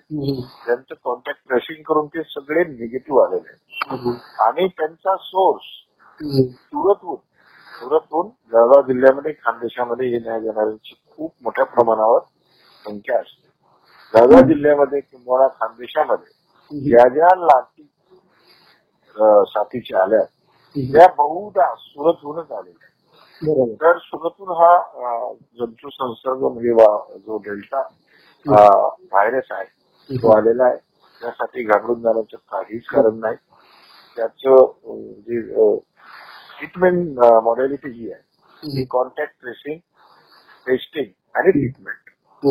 त्यांचं 0.67 0.95
कॉन्टॅक्ट 1.05 1.41
ट्रेसिंग 1.49 1.83
करून 1.83 2.07
ते 2.07 2.23
सगळे 2.23 2.65
निगेटिव्ह 2.65 3.25
आलेले 3.25 3.49
आहेत. 3.49 3.87
आणि 4.41 4.69
त्यांचा 4.69 5.17
सोर्स. 5.17 5.65
सुरतहून 6.45 7.17
सुरतहून 7.81 8.29
जळगाव 8.53 8.83
जिल्ह्यामध्ये 8.83 9.33
खानदेशामध्ये 9.33 10.11
येण्या 10.11 10.39
जाणाऱ्यांची 10.39 10.95
खूप 11.17 11.33
मोठ्या 11.43 11.65
प्रमाणावर 11.65 12.21
संख्या 12.85 13.19
असते. 13.19 13.49
जळगाव 14.15 14.41
जिल्ह्यामध्ये 14.49 15.01
किंवा 15.01 15.49
खानदेशामध्ये 15.49 16.81
ज्या 16.81 17.09
ज्या 17.09 17.35
लाटी 17.37 17.89
अ, 19.17 19.43
साथीच्या 19.45 20.03
आल्या 20.03 20.23
त्या 20.93 21.07
बहुधा 21.19 21.75
सुरतहूनच 21.75 22.51
आलेल्या 22.53 22.89
तर 23.75 23.99
सुरतून 23.99 24.49
हा 24.49 24.77
जंतू 25.59 25.89
संसर्ग 25.91 26.43
म्हणजे 26.43 26.71
वा- 26.71 27.19
जो 27.19 27.39
डेल्टा 27.39 27.81
व्हायरस 29.13 29.53
आहे 29.53 29.65
तो 30.17 30.31
आलेला 30.31 30.65
आहे. 30.65 30.77
त्यासाठी 31.21 31.63
घाबरून 31.63 32.01
जाण्याचं 32.03 32.37
काहीच 32.51 32.87
कारण 32.87 33.19
नाही. 33.19 33.37
त्याचं 34.17 34.67
जे 35.21 35.41
ट्रीटमेंट 36.59 37.19
मॉडॅलिटी 37.43 37.91
जी 37.93 38.13
आहे. 38.13 38.21
ती 38.63 38.85
कॉन्टॅक्ट 38.91 39.33
ट्रेसिंग 39.41 39.79
टेस्टिंग 40.67 41.07
आणि 41.35 41.51
ट्रीटमेंट 41.51 42.11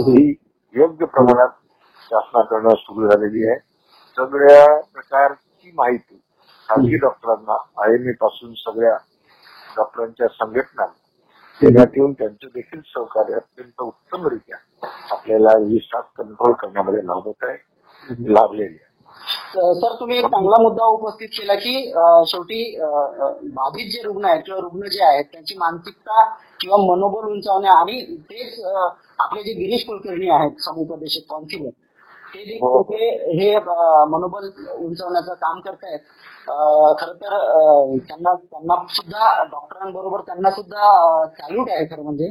ही 0.10 0.34
योग्य 0.76 1.06
प्रमाणात 1.06 1.50
शासनाकडनं 2.10 2.76
सुरू 2.76 3.08
झालेली 3.08 3.48
आहे. 3.48 3.58
सगळ्या 4.18 4.80
प्रकारची 4.94 5.72
माहिती 5.76 6.22
खाजगी 6.70 6.98
डॉक्टरांना 6.98 7.58
आय 7.84 7.94
एम 7.94 8.10
ए 8.10 8.12
पासून 8.12 8.54
सगळ्या 8.54 8.98
डॉक्टरांच्या 9.78 10.28
संघटनांना 10.30 10.92
देण्यात 11.62 11.98
येऊन 11.98 12.14
त्यांचं 12.14 12.48
देखील 12.54 12.80
सहकार्य 12.86 13.36
अत्यंत 13.36 13.82
उत्तमरित्या 13.82 14.58
आपल्याला 15.12 15.58
ही 15.60 15.80
साथ 15.82 16.02
कंट्रोल 16.18 16.54
करण्यामध्ये 16.54 17.06
लाभत 17.06 17.44
आहे 17.44 18.24
लाभलेली 18.34 18.74
आहे. 18.76 18.92
सर 19.74 19.94
तुम्ही 20.00 20.18
एक 20.18 20.26
चांगला 20.26 20.62
मुद्दा 20.62 20.86
उपस्थित 20.86 21.28
केला 21.32 21.56
की 21.56 21.74
शेवटी 22.28 22.64
बाधित 22.80 23.92
जे 23.92 24.02
रुग्ण 24.04 24.26
आहेत 24.26 24.42
किंवा 24.46 24.60
रुग्ण 24.62 24.88
जे 24.90 25.04
आहेत 25.04 25.26
त्यांची 25.32 25.56
मानसिकता 25.58 26.24
किंवा 26.60 26.78
मनोबल 26.86 27.32
उंचावणे 27.32 27.68
आणि 27.70 28.02
तेच 28.30 28.60
आपले 28.64 29.44
जे 29.44 29.54
गिरीश 29.54 29.86
कुलकर्णी 29.86 30.30
आहेत 30.30 30.62
समुपदेशक 30.62 31.30
कॉन्सिलर 31.30 31.70
ते 32.34 32.44
देखील 32.44 32.62
हो. 32.62 32.82
हे 33.38 33.58
मनोबल 34.10 34.50
उंचावण्याचं 34.72 35.34
काम 35.34 35.60
करतायत. 35.60 36.00
खरं 37.00 37.14
तर 37.14 37.36
त्यांना 38.08 38.34
त्यांना 38.36 38.76
सुद्धा 38.90 39.44
डॉक्टरांबरोबर 39.44 40.22
त्यांना 40.22 40.52
सुद्धा 40.52 41.26
सॅल्यूट 41.26 41.70
आहे 41.70 41.86
खरं 41.86 42.04
म्हणजे. 42.04 42.28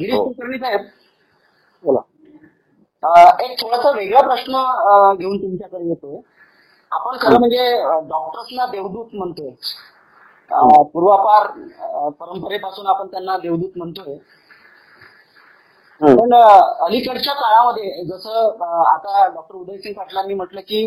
गिरीश 0.00 0.14
हो. 0.14 0.24
कुलकर्णी 0.24 0.58
साहेब. 0.58 0.80
बोला. 1.84 2.00
एक 3.40 3.58
थोडासा 3.60 3.90
वेगळा 3.90 4.20
प्रश्न 4.20 4.52
घेऊन 5.18 5.36
तुमच्याकडे 5.42 5.88
येतोय. 5.88 6.16
आपण 6.92 7.16
खरं 7.20 7.38
म्हणजे 7.38 7.66
अं, 7.78 8.06
डॉक्टर्सना 8.08 8.66
देवदूत 8.66 9.14
म्हणतोय. 9.14 9.50
पूर्वापार 10.82 11.46
परंपरेपासून 12.10 12.86
आपण 12.86 13.06
त्यांना 13.06 13.36
देवदूत 13.38 13.70
म्हणतोय. 13.76 14.16
पण 16.00 16.32
अं, 16.34 16.84
अलीकडच्या 16.86 17.32
काळामध्ये 17.34 18.04
जसं 18.04 18.62
आता 18.86 19.26
डॉक्टर 19.28 19.54
उदयसिंग 19.54 19.94
पाटलांनी 19.94 20.34
म्हटलं 20.34 20.60
की 20.60 20.86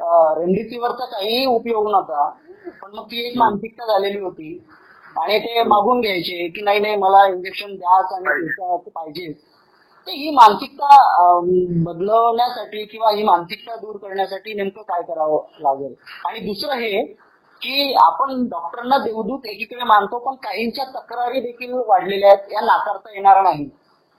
रेमडेसिवीरचा 0.00 1.04
काहीही 1.04 1.44
उपयोग 1.46 1.90
नव्हता 1.90 2.28
पण 2.82 2.94
मग 2.94 3.04
ती 3.04 3.26
एक 3.26 3.36
मानसिकता 3.38 3.86
झालेली 3.86 4.20
होती. 4.20 4.58
आणि 5.16 5.38
ते 5.38 5.62
मागून 5.62 6.00
घ्यायचे 6.00 6.46
की 6.48 6.62
नाही 6.62 6.78
नाही 6.80 6.96
मला 6.96 7.26
इंजेक्शन 7.26 7.74
द्याच 7.76 8.12
आणि 8.12 8.88
पाहिजे. 8.90 9.32
तर 10.06 10.10
ही 10.10 10.30
मानसिकता 10.30 10.98
बदलवण्यासाठी 11.84 12.84
किंवा 12.84 13.10
ही 13.10 13.22
मानसिकता 13.22 13.76
दूर 13.76 13.96
करण्यासाठी 13.96 14.54
नेमकं 14.54 14.82
काय 14.82 15.02
करावं 15.02 15.62
लागेल? 15.62 15.94
आणि 16.26 16.40
दुसरं 16.40 16.78
हे 16.78 17.02
की 17.62 17.92
आपण 18.02 18.46
डॉक्टरांना 18.48 18.98
देवदूत 18.98 19.46
एकीकडे 19.46 19.84
मानतो 19.84 20.18
पण 20.18 20.34
काहींच्या 20.42 20.84
तक्रारी 20.94 21.40
देखील 21.40 21.72
वाढलेल्या 21.86 22.28
आहेत 22.28 22.52
या 22.52 22.60
नाकारता 22.60 23.12
येणार 23.14 23.42
नाही 23.42 23.68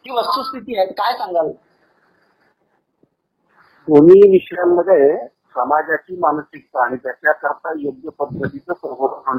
ही 0.05 0.11
वस्तुस्थिती 0.11 0.77
आहे. 0.77 0.91
काय 0.93 1.13
सांगाल? 1.17 1.51
दोन्ही 3.87 4.29
विषयांमध्ये 4.31 5.15
समाजाची 5.55 6.15
मानसिकता 6.19 6.83
आणि 6.85 6.95
त्याच्याकरता 6.95 7.71
योग्य 7.77 8.09
पद्धतीचं 8.19 8.73
संवर्धन 8.73 9.37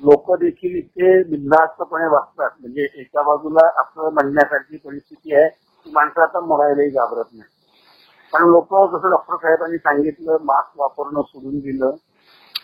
लोक 0.00 0.30
देखील 0.38 0.76
इतके 0.76 1.22
बिनधास्तपणे 1.24 2.06
वागतात. 2.06 2.50
म्हणजे 2.60 2.86
एका 2.94 3.22
बाजूला 3.22 3.66
असं 3.80 4.12
म्हणण्यासारखी 4.14 4.76
परिस्थिती 4.76 5.34
आहे 5.34 5.48
की 5.86 5.90
माणसं 5.90 6.22
आता 6.22 6.40
मरायलाही 6.46 6.90
घाबरत 6.90 7.32
नाही 7.32 7.50
पण 8.32 8.48
लोक 8.50 8.74
जसं 8.92 9.10
डॉक्टर 9.10 9.36
साहेबांनी 9.36 9.78
सांगितलं 9.78 10.36
मास्क 10.42 10.80
वापरणं 10.80 11.22
सोडून 11.22 11.58
दिलं. 11.58 11.90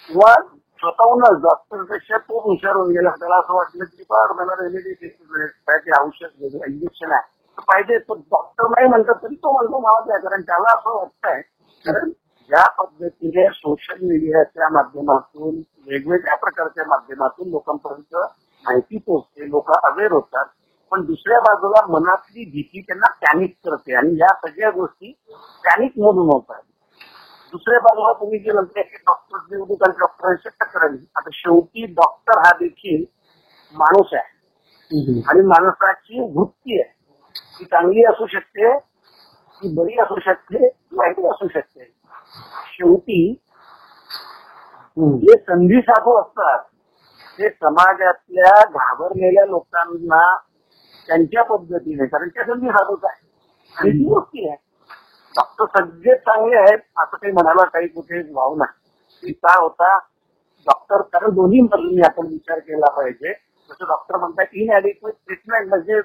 किंवा 0.07 0.35
स्वतःहूनच 0.81 1.41
डॉक्टरपेक्षा 1.43 2.19
तो 2.19 2.41
हुशार 2.41 2.77
होऊन 2.77 2.91
गेला. 2.91 3.11
त्याला 3.11 3.37
असं 3.37 3.55
वाटलं 3.55 3.85
की 3.85 4.05
बरं 4.11 4.35
मला 4.37 4.55
रेमेडी 4.61 5.91
औषध 6.01 6.43
इंजेक्शन 6.43 7.13
आहे. 7.13 7.37
पाहिजे 7.69 7.99
तो 7.99 8.15
डॉक्टर 8.15 8.69
नाही 8.69 8.89
म्हणतात 8.89 9.15
तरी 9.23 9.35
तो 9.35 9.53
म्हणतो 9.53 9.79
मला 9.79 10.01
द्या. 10.01 10.19
कारण 10.19 10.43
त्याला 10.43 10.73
असं 10.75 10.97
वाटतंय 10.97 11.41
कारण 11.85 12.11
ज्या 12.51 12.65
पद्धतीने 12.71 13.47
सोशल 13.55 14.05
मीडियाच्या 14.07 14.69
माध्यमातून 14.69 15.57
वेगवेगळ्या 15.89 16.37
प्रकारच्या 16.37 16.85
माध्यमातून 16.89 17.49
लोकांपर्यंत 17.49 18.15
माहिती 18.65 18.99
पोहोचते 18.99 19.51
लोक 19.51 19.71
अवेअर 19.73 20.13
होतात. 20.13 20.45
पण 20.93 21.05
दुसऱ्या 21.05 21.41
बाजूला 21.41 21.87
मनातली 21.89 22.45
भीती 22.45 22.81
त्यांना 22.81 23.07
पॅनिक 23.23 23.55
करते. 23.65 23.95
आणि 23.95 24.15
या 24.15 24.35
सगळ्या 24.47 24.71
गोष्टी 24.71 25.13
पॅनिक 25.65 25.99
मधून 25.99 26.29
होतात. 26.29 26.63
दुसऱ्या 27.53 27.79
बाजूला 27.81 28.13
तुम्ही 28.13 28.39
जे 28.39 28.53
म्हणताय 28.53 28.83
की 28.83 28.97
डॉक्टर 28.97 29.39
देवदूत 29.51 29.83
आणि 29.83 29.99
डॉक्टरांच्या 29.99 30.65
तक्रारी 30.65 30.97
आता 31.17 31.31
शेवटी 31.33 31.87
डॉक्टर 31.93 32.39
हा 32.39 32.53
देखील 32.61 33.05
माणूस 33.75 34.15
आहे. 34.15 34.37
आणि 35.29 35.41
माणसाची 35.47 36.21
वृत्ती 36.21 36.81
आहे. 36.81 36.93
ती 37.59 37.65
चांगली 37.65 38.05
असू 38.05 38.27
शकते 38.27 38.79
ती 39.63 39.75
बरी 39.75 40.01
असू 40.01 40.19
शकते 40.21 40.69
वाईट 40.93 41.19
असू 41.21 41.49
शकते. 41.49 41.85
शेवटी 42.73 43.35
जे 45.19 45.37
संधी 45.39 45.81
साधू 45.81 46.13
असतात 46.13 46.63
ते 47.39 47.49
समाजातल्या 47.51 48.53
घाबरलेल्या 48.65 49.45
लोकांना 49.47 50.37
त्यांच्या 51.09 51.43
पद्धतीने 51.43 52.07
कारण 52.07 52.29
त्या 52.29 52.45
संधी 52.45 52.69
साधूच 52.69 53.05
आहे. 53.05 53.27
आणि 53.77 53.91
ती 53.91 54.05
गोष्टी 54.05 54.49
आहे. 54.49 54.57
डॉक्टर 55.39 55.67
सगळे 55.75 56.15
चांगले 56.19 56.57
आहेत. 56.57 56.79
असं 56.97 57.17
काही 57.17 57.33
म्हणायला 57.33 57.65
काही 57.65 57.89
कुठे 57.89 58.23
भाव 58.33 58.55
नाही. 58.55 58.77
की 59.23 59.33
होता 59.45 59.97
डॉक्टर 60.67 61.03
कारण 61.13 61.35
दोन्ही 61.35 61.61
बाजूंनी 61.63 62.03
आपण 62.03 62.27
विचार 62.27 62.59
केला 62.59 62.91
पाहिजे. 62.91 63.33
जसं 63.71 63.87
डॉक्टर 63.89 64.17
म्हणतात 64.17 64.55
इनएडिक्वेट 64.55 65.15
ट्रीटमेंट 65.27 65.69
म्हणजे 65.69 66.01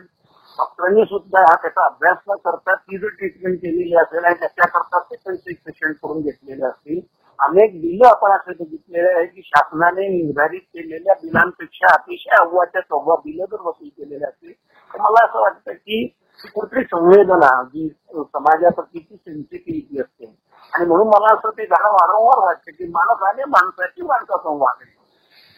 डॉक्टरांनी 0.57 1.03
सुद्धा 1.05 1.41
हा 1.41 1.55
त्याचा 1.55 1.85
अभ्यास 1.85 2.17
न 2.29 2.35
करता 2.45 2.73
ती 2.75 2.97
जर 2.97 3.07
ट्रीटमेंट 3.09 3.57
केलेली 3.59 3.95
असेल 3.95 4.25
आणि 4.25 4.35
त्याच्याकरता 4.39 4.99
ते 5.01 5.15
पैसे 5.25 5.53
पेशंट 5.55 5.95
करून 6.03 6.21
घेतलेले 6.21 6.65
असतील. 6.65 6.99
अनेक 7.39 7.79
बिलं 7.81 8.07
आपण 8.07 8.31
असे 8.31 8.53
बघितलेले 8.53 9.13
आहे 9.13 9.25
की 9.25 9.41
शासनाने 9.41 10.07
निर्धारित 10.07 10.61
केलेल्या 10.73 11.13
बिलांपेक्षा 11.13 11.93
अतिशय 11.93 12.35
अव्वाच्या 12.35 12.81
सव्वा 12.81 13.15
बिलं 13.15 13.45
जर 13.45 13.61
वसूल 13.61 13.87
केलेले 13.87 14.25
असतील 14.25 14.51
तर 14.51 15.01
मला 15.01 15.23
असं 15.25 15.41
वाटतं 15.41 15.73
की 15.73 16.05
कुठली 16.39 16.83
संवेदना 16.83 17.51
जी 17.63 17.87
समाजाप्रतीची 18.13 19.15
सेन्सिटिव्हिटी 19.15 20.01
असते. 20.01 20.25
आणि 20.73 20.85
म्हणून 20.85 21.07
मला 21.07 21.33
असं 21.33 21.49
ते 21.49 21.65
जरा 21.65 21.89
वारंवार 21.91 22.43
वाटतं 22.45 22.71
की 22.71 22.87
माणसाने 22.87 23.43
माणसाची 23.47 24.01
माणसा 24.01 24.37
संवाद 24.37 24.81
आहे 24.81 25.01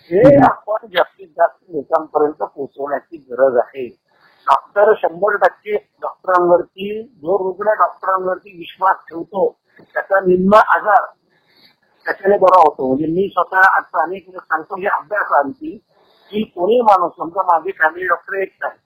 हे 0.09 0.35
आपण 0.45 0.87
जास्तीत 0.87 1.27
जास्त 1.27 1.71
लोकांपर्यंत 1.71 2.43
पोहोचवण्याची 2.43 3.17
गरज 3.29 3.57
आहे. 3.57 3.87
डॉक्टर 4.47 4.93
शंभर 4.97 5.35
टक्के 5.37 5.75
डॉक्टरांवरती 6.01 7.01
जो 7.03 7.37
रुग्ण 7.37 7.73
डॉक्टरांवरती 7.77 8.57
विश्वास 8.57 8.95
ठेवतो 9.09 9.49
त्याचा 9.79 10.19
निम्मा 10.19 10.59
आजार 10.75 11.05
त्याच्याने 12.05 12.37
बरा 12.37 12.59
होतो. 12.59 12.87
म्हणजे 12.87 13.05
मी 13.05 13.27
स्वतः 13.27 13.59
आता 13.59 14.03
अनेक 14.03 14.29
सांगतो 14.29 14.75
हे 14.75 14.87
अभ्यास 14.87 15.31
आणखी 15.31 15.77
की 16.31 16.43
कोणी 16.43 16.79
माणूस 16.81 17.11
समजा 17.17 17.43
माझी 17.43 17.71
फॅमिली 17.71 18.07
डॉक्टर 18.07 18.33
एक 18.33 18.53
आहे 18.61 18.83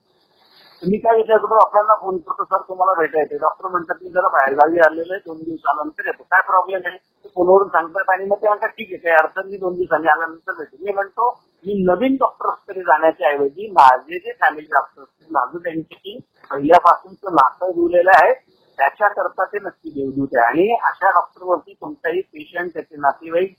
तुम्ही 0.81 0.97
काय 0.99 1.15
विचारतो 1.17 1.55
आपल्याला 1.55 1.95
फोन 2.01 2.17
करतो 2.17 2.43
सर 2.45 2.61
तुम्हाला 2.67 2.93
भेटायचं 2.99 3.37
डॉक्टर 3.41 3.67
म्हणतात 3.67 3.95
मी 4.03 4.09
जरा 4.09 4.27
बाहेर 4.27 4.53
गावी 4.57 4.79
आलेलो 4.79 5.13
आहे 5.13 5.21
दोन 5.25 5.37
दिवसानंतर 5.39 6.05
येतो. 6.07 6.23
काय 6.23 6.41
प्रॉब्लेम 6.47 6.81
आहे? 6.85 6.97
ते 6.97 7.29
फोनवरून 7.35 7.67
सांगतात 7.69 8.09
आणि 8.09 8.25
मग 8.25 8.37
ते 8.41 8.47
म्हणतात 8.47 8.69
ठीक 8.77 8.87
आहे 8.89 8.97
काही 8.97 9.15
अडचण 9.15 9.49
मी 9.49 9.57
दोन 9.57 9.75
दिवसांनी 9.75 10.07
आल्यानंतर 10.07 10.53
भेटू. 10.53 10.77
मी 10.79 10.93
म्हणतो 10.93 11.29
मी 11.65 11.73
नवीन 11.83 12.15
डॉक्टर्सकडे 12.15 12.81
जाण्याच्या 12.81 13.29
ऐवजी 13.29 13.67
माझे 13.71 14.19
जे 14.19 14.33
फॅमिली 14.41 14.67
डॉक्टर्स 14.67 15.07
माझं 15.31 15.57
त्यांच्याशी 15.57 16.17
पहिल्यापासूनचं 16.51 17.35
नातं 17.35 17.71
जुळलेलं 17.71 18.11
आहे. 18.13 18.33
त्याच्याकरता 18.77 19.45
ते 19.45 19.59
नक्की 19.59 19.89
देवदूत 19.91 20.35
आहे. 20.35 20.45
आणि 20.45 20.77
अशा 20.83 21.09
डॉक्टरवरती 21.11 21.73
कोणताही 21.73 22.21
पेशंट 22.23 22.73
त्याचे 22.73 22.95
नातेवाईक 22.99 23.55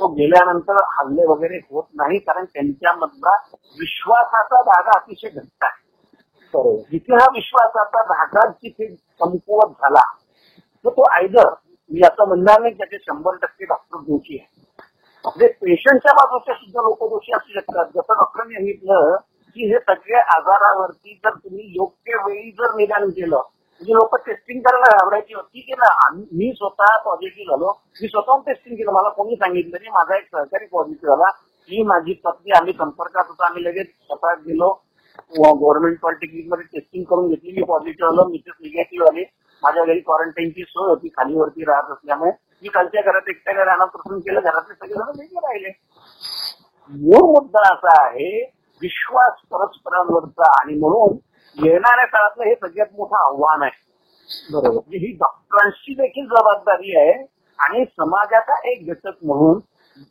तो 0.00 0.06
गेल्यानंतर 0.14 0.82
हल्ले 0.92 1.26
वगैरे 1.26 1.58
होत 1.70 1.84
नाही 1.94 2.18
कारण 2.20 2.44
त्यांच्यामधला 2.44 3.36
विश्वासाचा 3.78 4.62
धागा 4.64 4.98
अतिशय 4.98 5.28
घट्ट 5.30 5.64
आहे. 5.64 5.84
जिथे 6.90 7.14
हा 7.14 7.26
विश्वासाचा 7.32 8.02
धागा 8.04 8.46
जिथे 8.52 8.86
कमकुवत 9.20 9.72
झाला 9.82 10.02
तर 10.84 10.90
तो 10.90 11.04
आयदर 11.12 11.48
मी 11.90 12.00
असं 12.06 12.28
म्हणणार 12.28 12.60
नाही 12.60 12.74
त्याचे 12.74 12.98
शंभर 12.98 13.36
टक्के 13.42 13.64
डॉक्टर 13.64 14.00
दोषी 14.02 14.38
आहे 14.38 14.54
म्हणजे 15.24 15.46
पेशंटच्या 15.60 16.12
बाजूच्या 16.14 16.54
सुद्धा 16.54 16.82
लोक 16.82 17.02
दोषी 17.10 17.32
असू 17.32 17.52
शकतात. 17.52 17.84
जसं 17.86 18.14
डॉक्टरांनी 18.14 18.54
सांगितलं 18.54 19.16
की 19.56 19.66
हे 19.72 19.78
सगळे 19.78 20.18
आजारावरती 20.34 21.14
जर 21.24 21.34
तुम्ही 21.34 21.64
योग्य 21.76 22.16
वेळी 22.26 22.50
जर 22.50 22.74
निदान 22.76 23.08
केलं 23.10 23.36
म्हणजे 23.36 23.94
लोक 23.94 24.14
टेस्टिंग 24.26 24.60
करायला 24.60 24.96
घाबरायची 24.96 25.34
होती 25.34 25.60
की 25.60 25.74
ना 25.78 25.88
मी 26.12 26.52
स्वतः 26.52 26.96
पॉझिटिव्ह 27.04 27.50
झालो 27.50 27.72
मी 28.02 28.08
स्वतःहून 28.08 28.40
टेस्टिंग 28.42 28.76
केलं. 28.76 28.90
मला 28.92 29.08
कोणी 29.08 29.36
सांगितलं 29.36 29.76
नाही 29.78 29.90
माझा 29.90 30.16
एक 30.16 30.26
सहकारी 30.32 30.66
पॉझिटिव्ह 30.66 31.14
झाला. 31.14 31.30
मी 31.70 31.82
माझी 31.82 32.12
पत्नी 32.24 32.52
आम्ही 32.56 32.72
संपर्कात 32.72 33.24
होतो 33.28 33.44
आम्ही 33.44 33.64
लगेच 33.64 33.86
स्वतः 33.86 34.34
गेलो. 34.46 34.70
गव्हर्नमेंट 35.38 35.98
पॉलिटेक्निकमध्ये 36.00 36.64
टेस्टिंग 36.72 37.04
करून 37.04 37.28
घेतली 37.28 37.52
मी 37.52 37.62
पॉझिटिव्ह 37.62 38.10
आलो 38.10 38.24
मिसेस 38.28 38.54
निगेटिव्ह 38.60 39.06
आली 39.08 39.24
माझ्या 39.62 39.84
घरी 39.84 40.00
क्वारंटाईनची 40.00 40.62
सोय 40.62 40.88
होती 40.88 41.08
खालीवरती 41.08 41.64
राहत 41.64 41.90
असल्यामुळे. 41.92 42.30
मी 42.62 42.68
कालच्या 42.68 43.02
घरात 43.02 43.28
एकट्याने 43.28 43.64
राहणं 43.64 43.86
पसंत 43.86 44.20
केलं 44.20 44.40
घरातले 44.40 44.74
सगळेजण 44.74 45.18
वेगळे 45.20 45.40
राहिले. 45.46 45.70
मूळ 46.90 47.22
मुद्दा 47.32 47.60
असा 47.72 47.94
आहे 48.04 48.40
विश्वास 48.82 49.32
परस्परांवरचा 49.50 50.50
आणि 50.60 50.78
म्हणून 50.78 51.16
येणाऱ्या 51.56 52.04
काळातलं 52.04 52.44
हे 52.44 52.54
सगळ्यात 52.54 52.86
मोठं 52.96 53.16
आव्हान 53.16 53.62
आहे. 53.62 53.84
बरोबर. 54.52 54.68
म्हणजे 54.68 54.98
ही 54.98 55.12
डॉक्टरांची 55.12 55.94
देखील 55.94 56.26
जबाबदारी 56.26 56.96
आहे 56.96 57.12
आणि 57.58 57.84
समाजाचा 57.84 58.54
एक 58.70 58.86
घटक 58.88 59.24
म्हणून 59.24 59.60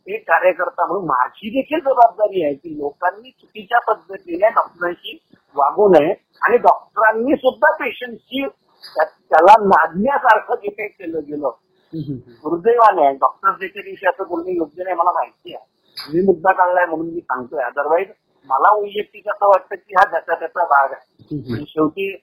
एक 0.06 0.22
कार्यकर्ता 0.22 0.86
म्हणून 0.86 1.04
माझी 1.04 1.50
देखील 1.50 1.80
जबाबदारी 1.80 2.44
आहे 2.44 2.54
की 2.54 2.78
लोकांनी 2.78 3.30
चुकीच्या 3.30 3.78
पद्धतीने 3.78 4.48
डॉक्टरांशी 4.48 5.18
वागू 5.56 5.88
नये 5.88 6.14
आणि 6.42 6.56
डॉक्टरांनी 6.56 7.36
सुद्धा 7.36 7.72
पेशंटची 7.72 8.46
त्याला 8.96 9.54
नादण्यासारखं 9.62 10.54
जे 10.54 10.68
काही 10.68 10.88
केलं 10.88 11.20
गेलं 11.28 11.50
दुर्दैवाने 11.92 12.42
दुर्दैवाने 12.42 13.12
डॉक्टर 13.12 13.50
दिवशी 13.50 14.06
असं 14.06 14.28
बोलणं 14.28 14.50
योग्य 14.50 14.84
नाही 14.84 14.96
मला 14.96 15.12
माहिती 15.12 15.54
आहे. 15.54 15.64
मी 15.96 16.26
मुद्दा 16.26 16.52
काढलाय 16.52 16.86
म्हणून 16.86 17.06
मी 17.06 17.20
सांगतोय. 17.20 17.62
अदरवाईज 17.64 18.08
मला 18.48 18.72
वैयक्तिक 18.74 19.28
असं 19.28 19.48
वाटतं 19.48 19.74
की 19.74 19.94
हा 19.94 20.04
त्याचा 20.10 20.34
त्याचा 20.34 20.64
भाग 20.64 20.92
आहे. 20.92 21.64
शेवटी 21.64 22.14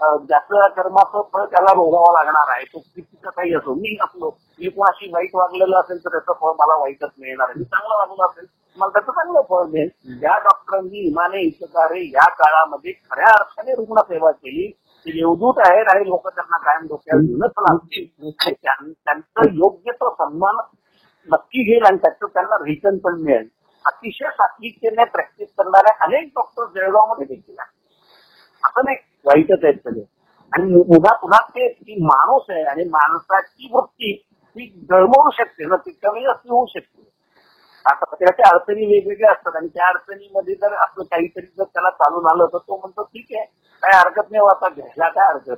ज्याचं 0.00 0.68
कर्माचं 0.76 1.22
फळ 1.32 1.44
त्याला 1.44 1.72
भोगावं 1.74 2.12
लागणार 2.14 2.50
आहे 2.50 2.64
तो 2.64 2.78
कितीचं 2.78 3.30
काही 3.30 3.54
असो 3.54 3.74
मी 3.74 3.96
असलो 4.02 4.30
मी 4.60 4.68
कोणाशी 4.68 5.10
वाईट 5.12 5.34
वागलेलं 5.34 5.78
असेल 5.78 5.98
तर 6.04 6.10
त्याचं 6.10 6.32
फळ 6.40 6.52
मला 6.58 6.76
वाईटच 6.76 7.10
मिळणार 7.18 7.48
आहे. 7.48 7.58
मी 7.58 7.64
चांगलं 7.64 7.94
वागलो 7.94 8.28
असेल 8.28 8.46
मला 8.78 8.88
त्याचं 8.88 9.12
चांगलं 9.12 9.42
फळ 9.50 9.64
मिळेल. 9.64 10.22
या 10.24 10.36
डॉक्टरांनी 10.38 10.98
इमाने 10.98 11.40
इतकारे 11.40 12.00
या 12.06 12.28
काळामध्ये 12.34 12.92
खऱ्या 12.92 13.32
अर्थाने 13.32 13.74
रुग्णसेवा 13.74 14.30
केली. 14.30 14.70
ते 15.06 15.12
देवदूत 15.12 15.58
आहेत 15.66 15.88
आणि 15.88 16.08
लोक 16.08 16.28
त्यांना 16.28 16.58
कायम 16.58 16.86
डोक्यावर 16.86 17.22
घेऊनच 17.22 17.52
लागतील 17.58 18.30
त्यांचं 19.04 19.54
योग्य 19.54 19.92
तो 19.92 20.10
सन्मान 20.14 20.56
नक्की 21.28 21.64
घेईल 21.64 21.84
आणि 21.86 21.96
त्याचं 21.96 22.26
त्यांना 22.26 22.56
रिटर्न 22.64 22.98
पण 22.98 23.20
मिळेल. 23.20 23.48
अतिशय 23.84 24.30
सात्विकतेने 24.30 25.04
प्रॅक्टिस 25.04 25.48
करणाऱ्या 25.58 25.94
अनेक 26.04 26.28
डॉक्टर 26.28 26.64
जळगावमध्ये 26.74 27.26
देखील 27.26 27.58
आहेत. 27.58 27.72
असं 28.62 28.84
नाही. 28.84 28.96
वाईटच 29.24 29.64
आहेत 29.64 29.78
सगळे. 29.84 30.02
आणि 30.52 30.82
पुन्हा 30.82 31.14
पुन्हा 31.14 31.38
ते 31.48 31.68
ती 31.72 32.02
माणूस 32.04 32.50
आहे 32.50 32.62
आणि 32.62 32.84
माणसाची 32.84 33.68
वृत्ती 33.72 34.14
ती 34.56 34.64
गळमवू 34.90 35.30
शकते 35.30 35.64
ना 35.64 35.76
ती 35.76 35.90
कमी 36.02 36.22
जास्त 36.22 36.50
होऊ 36.50 36.66
शकते. 36.66 37.02
आता 37.84 38.14
त्याच्या 38.14 38.48
अडचणी 38.50 38.86
वेगवेगळ्या 38.86 39.30
असतात 39.32 39.56
आणि 39.56 39.68
त्या 39.68 39.86
अडचणीमध्ये 39.88 40.54
जर 40.54 40.72
असं 40.74 41.02
काहीतरी 41.02 41.46
जर 41.46 41.64
त्याला 41.64 41.90
चालून 41.90 42.26
आलं 42.26 42.46
तर 42.52 42.58
तो 42.58 42.76
म्हणतो 42.76 43.02
ठीक 43.04 43.26
आहे 43.30 43.44
काय 43.82 43.98
हरकत 43.98 44.30
नाही 44.30 44.48
आता 44.50 44.68
घ्यायला 44.68 45.08
काय 45.08 45.32
हरकत. 45.32 45.56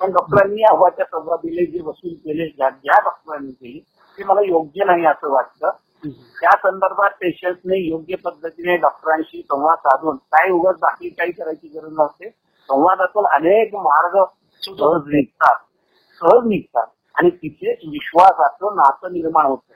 पण 0.00 0.12
डॉक्टरांनी 0.12 0.62
अव्वाच्या 0.64 1.04
सभा 1.06 1.36
दिले 1.36 1.64
जे 1.66 1.80
वसूल 1.84 2.14
केले 2.14 2.46
ज्या 2.46 2.68
ज्या 2.70 3.00
डॉक्टरांनी 3.04 3.50
केली 3.52 3.78
ते 4.18 4.24
मला 4.24 4.40
योग्य 4.40 4.84
नाही 4.84 5.04
असं 5.06 5.32
वाटतं. 5.32 5.70
त्या 6.40 6.50
संदर्भात 6.58 7.10
पेशंटने 7.20 7.78
योग्य 7.78 8.16
पद्धतीने 8.24 8.76
डॉक्टरांशी 8.76 9.42
संवाद 9.42 9.78
साधून 9.78 10.16
काय 10.32 10.50
उगाच 10.50 10.78
बाकी 10.80 11.08
काही 11.08 11.32
करायची 11.32 11.68
गरज 11.68 11.92
नसते 11.92 12.28
संवादातून 12.68 13.26
अनेक 13.26 13.74
मार्ग 13.74 14.24
सहज 14.62 15.06
निघतात 15.06 15.56
सहज 16.20 16.46
निघतात. 16.46 16.86
आणि 17.14 17.30
तिथे 17.30 17.72
विश्वासाचं 17.88 18.76
नातं 18.76 19.12
निर्माण 19.12 19.46
होतं. 19.46 19.72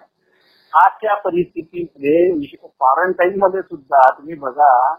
आजच्या 0.72 1.14
परिस्थितीमध्ये 1.14 2.57
क्वारंटाईन 2.57 3.38
मध्ये 3.38 3.62
सुद्धा 3.62 4.11
तुम्ही 4.11 4.35
बघा 4.35 4.94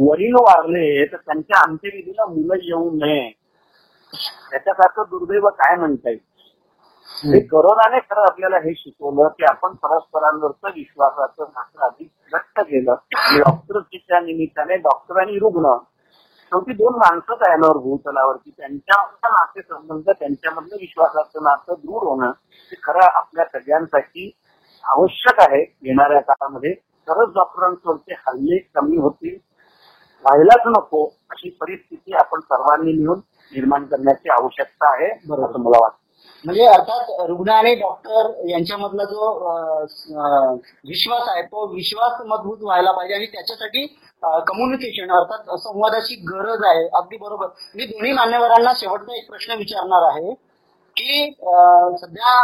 वडील 0.00 0.34
वारले 0.34 1.04
तर 1.04 1.16
त्यांच्या 1.16 1.60
अंत्यविधीला 1.60 2.26
मुलं 2.26 2.54
येऊ 2.62 2.90
नये. 2.90 3.30
त्याच्यासारखं 4.50 5.02
दुर्दैव 5.10 5.48
काय 5.48 5.76
म्हणता 5.76 6.10
येईल? 6.10 6.20
करोनाने 7.46 7.98
खरं 7.98 8.20
आपल्याला 8.20 8.56
हे 8.56 8.74
शिकवलं 8.74 9.28
की 9.28 9.44
आपण 9.44 9.74
परस्परांवरचं 9.74 10.68
विश्वासाचं 10.68 11.42
नातं 11.42 11.86
अधिक 11.86 12.08
घट्ट 12.32 12.60
केलं. 12.60 12.92
आणि 12.92 13.38
डॉक्टरच्या 13.38 14.20
निमित्ताने 14.20 14.76
डॉक्टर 14.76 15.20
आणि 15.20 15.38
रुग्ण 15.38 15.76
शेवटी 16.54 16.72
दोन 16.72 16.94
माणसंच 16.94 17.38
आहे 17.42 17.52
यावर 17.52 17.76
भूतलावरती 17.76 18.50
त्यांच्या 18.50 19.02
नाते 19.28 19.62
संबंध 19.62 20.10
त्यांच्यामधलं 20.10 20.76
विश्वासाचं 20.80 21.42
नातं 21.42 21.74
दूर 21.74 22.02
होणं 22.02 22.26
हे 22.46 22.76
खरं 22.82 23.00
आपल्या 23.02 23.44
सगळ्यांसाठी 23.44 24.30
आवश्यक 24.84 25.40
आहे. 25.40 25.60
येणाऱ्या 25.82 26.20
काळामध्ये 26.20 26.74
तरच 27.08 27.34
डॉक्टरांवरचे 27.34 28.14
हल्ले 28.14 28.58
कमी 28.58 28.96
होतील. 28.96 29.36
व्हायलाच 30.24 30.62
नको 30.66 31.04
अशी 31.30 31.50
परिस्थिती 31.50 32.12
आपण 32.12 32.40
सर्वांनी 32.40 32.92
मिळून 32.92 33.18
निर्माण 33.52 33.84
करण्याची 33.84 34.28
आवश्यकता 34.28 34.92
आहे 34.92 35.08
बरोबर. 35.28 35.50
असं 35.50 35.58
मला 35.58 35.78
वाटतं. 35.80 36.03
म्हणजे 36.44 36.64
अर्थात 36.66 37.10
रुग्ण 37.28 37.50
आणि 37.50 37.74
डॉक्टर 37.74 38.30
यांच्यामधला 38.48 39.04
जो 39.04 39.28
विश्वास 40.88 41.28
आहे 41.28 41.42
तो 41.42 41.66
विश्वास 41.74 42.20
मजबूत 42.26 42.58
व्हायला 42.62 42.92
पाहिजे 42.92 43.14
आणि 43.14 43.26
त्याच्यासाठी 43.32 43.86
कम्युनिकेशन 44.48 45.10
अर्थात 45.12 45.54
संवादाची 45.60 46.14
गरज 46.28 46.64
आहे. 46.66 46.86
अगदी 46.98 47.16
बरोबर. 47.16 47.46
मी 47.76 47.84
दोन्ही 47.86 48.12
मान्यवरांना 48.12 48.72
शेवटचा 48.76 49.16
एक 49.16 49.28
प्रश्न 49.30 49.56
विचारणार 49.58 50.08
आहे 50.10 50.32
की 50.96 51.30
सध्या 52.00 52.34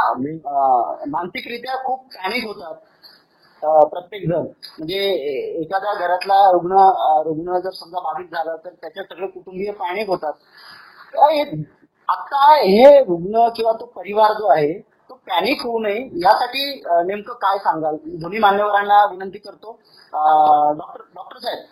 मानसिकरित्या 1.08 1.76
खूप 1.84 2.00
पॅनिक 2.14 2.46
होतात 2.46 2.74
प्रत्येक 3.90 4.22
जण. 4.28 4.46
म्हणजे 4.78 4.98
एखाद्या 5.62 5.94
घरातला 5.94 6.40
रुग्ण 6.52 6.76
रुग्ण 7.26 7.58
जर 7.60 7.70
समजा 7.70 8.00
बाधित 8.02 8.36
झाला 8.36 8.56
तर 8.56 8.70
त्याच्या 8.70 9.02
सगळे 9.04 9.26
कुटुंबीय 9.26 9.70
पॅनिक 9.80 10.08
होतात. 10.08 10.32
आता 12.10 12.52
हे 12.54 12.98
रुग्ण 13.04 13.48
किंवा 13.56 13.72
तो 13.80 13.86
परिवार 13.96 14.32
जो 14.38 14.48
आहे 14.52 14.72
तो 15.10 15.14
पॅनिक 15.28 15.62
होऊ 15.62 15.78
नये 15.80 15.98
यासाठी 16.24 16.64
नेमकं 17.06 17.34
काय 17.42 17.58
सांगाल? 17.58 17.96
दोन्ही 18.22 18.38
मान्यवरांना 18.38 19.04
विनंती 19.10 19.38
करतो. 19.38 19.72
डॉक्टर 20.12 21.02
डॉक्टर 21.14 21.38
साहेब. 21.38 21.64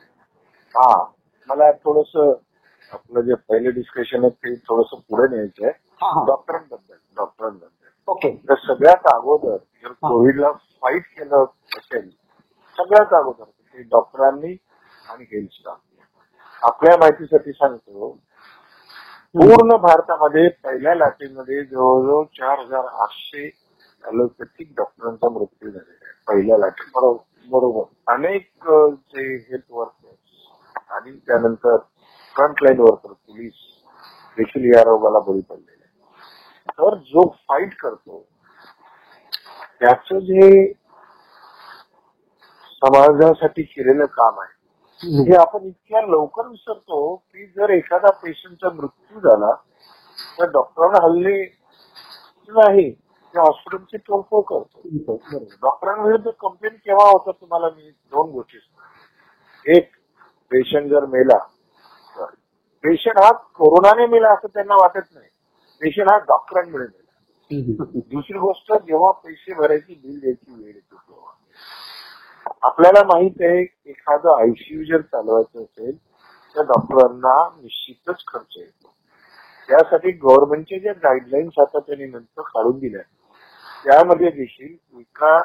हा 0.74 1.04
मला 1.48 1.70
थोडस 1.84 2.16
आपलं 2.92 3.20
जे 3.20 3.34
पहिले 3.48 3.70
डिस्कशन 3.70 4.24
आहे 4.24 4.30
ते 4.30 4.54
थोडस 4.68 4.94
पुढे 5.00 5.28
न्यायचं 5.34 5.66
आहे. 5.66 5.72
डॉक्टरांबद्दल 6.26 6.94
डॉक्टरांबद्दल. 7.16 7.66
ओके. 8.08 8.30
तर 8.48 8.54
सगळ्यात 8.66 9.06
अगोदर 9.14 9.56
जर 9.82 9.92
कोविडला 10.02 10.50
फाईट 10.82 11.02
केलं 11.18 11.44
असेल 11.78 12.08
सगळ्यात 12.78 13.12
अगोदर 13.14 13.44
ते 13.44 13.82
डॉक्टरांनी 13.90 14.56
आणि 15.10 15.24
हेल्थ 15.32 15.52
स्टाफ 15.52 15.76
आपल्या 16.62 16.96
माहितीसाठी 16.98 17.52
सांगतो 17.52 18.16
पूर्ण 19.34 19.76
भारतामध्ये 19.76 20.48
पहिल्या 20.64 20.94
लाटेमध्ये 20.94 21.62
जवळजवळ 21.64 22.24
चार 22.36 22.58
हजार 22.58 22.84
आठशे 23.02 23.48
ॲलोपॅथिक 24.04 24.68
डॉक्टरांचा 24.76 25.28
मृत्यू 25.28 25.70
झालेला 25.70 26.04
आहे. 26.04 26.12
पहिल्या 26.28 26.58
लाटेत. 26.58 26.98
बरोबर. 27.48 27.82
अनेक 28.12 28.48
जे 28.64 29.26
हेल्थ 29.34 29.64
वर्कर्स 29.70 30.90
आणि 30.90 31.12
त्यानंतर 31.26 31.76
फ्रंटलाईन 32.36 32.80
वर्कर 32.80 33.12
पोलीस 33.12 33.54
देखील 34.36 34.72
या 34.74 34.82
रोगाला 34.84 35.18
बळी 35.18 35.40
पडलेले. 35.40 35.86
तर 36.70 36.94
जो 36.96 37.28
फाईट 37.48 37.74
करतो 37.80 38.24
त्याचं 39.80 40.18
जे 40.20 40.72
समाजासाठी 42.82 43.62
केलेलं 43.62 44.04
काम 44.12 44.40
आहे 44.40 44.56
हे 45.00 45.34
आपण 45.36 45.64
इतक्या 45.64 46.00
लवकर 46.02 46.46
विसरतो 46.46 47.14
की 47.16 47.46
जर 47.46 47.70
एखादा 47.70 48.10
पेशंटचा 48.22 48.70
मृत्यू 48.74 49.20
झाला 49.20 49.52
तर 50.38 50.50
डॉक्टरांना 50.50 51.04
हल्ले 51.04 51.42
नाही. 52.48 52.90
ते 53.34 53.38
हॉस्पिटलचे 53.38 53.96
तोडफोड 53.98 54.44
करतो. 54.44 54.82
डॉक्टरांविरुद्ध 55.62 56.30
कंप्लेंट 56.40 56.76
केव्हा 56.84 57.06
होतं 57.08 57.30
तुम्हाला? 57.40 57.68
मी 57.76 57.90
दोन 57.90 58.30
गोष्टी. 58.30 58.58
एक 59.64 59.90
पेशंट 60.50 60.90
जर 60.90 61.06
मेला 61.06 61.38
पेशंट 62.84 63.18
हा 63.18 63.30
कोरोनाने 63.56 64.06
मेला 64.06 64.28
असं 64.32 64.48
त्यांना 64.54 64.74
वाटत 64.74 65.12
नाही. 65.14 65.28
पेशंट 65.82 66.10
हा 66.10 66.16
डॉक्टरांमुळे 66.28 66.84
मेला. 66.84 67.84
दुसरी 68.10 68.38
गोष्ट 68.38 68.72
जेव्हा 68.72 69.10
पैसे 69.24 69.54
भरायची 69.54 69.94
बिल 69.94 70.18
द्यायची 70.20 70.52
वेळ 70.54 70.66
येते 70.66 70.94
तेव्हा. 70.94 71.32
आपल्याला 72.62 73.02
माहीत 73.06 73.42
आहे 73.42 73.60
एखादं 73.62 74.36
आयसीयू 74.36 74.84
जर 74.84 75.00
चालवायचं 75.02 75.62
असेल 75.62 75.96
तर 76.56 76.62
डॉक्टरांना 76.62 77.36
निश्चितच 77.56 78.24
खर्च 78.26 78.56
येतो. 78.56 78.92
त्यासाठी 79.68 80.10
गव्हर्नमेंटच्या 80.12 80.78
ज्या 80.78 80.92
गाईडलाईन्स 81.02 81.58
आता 81.58 81.78
त्यांनी 81.78 82.06
नंतर 82.06 82.42
काढून 82.44 82.78
दिल्या 82.78 83.02
त्यामध्ये 83.84 84.30
देखील 84.30 84.98
एका 84.98 85.36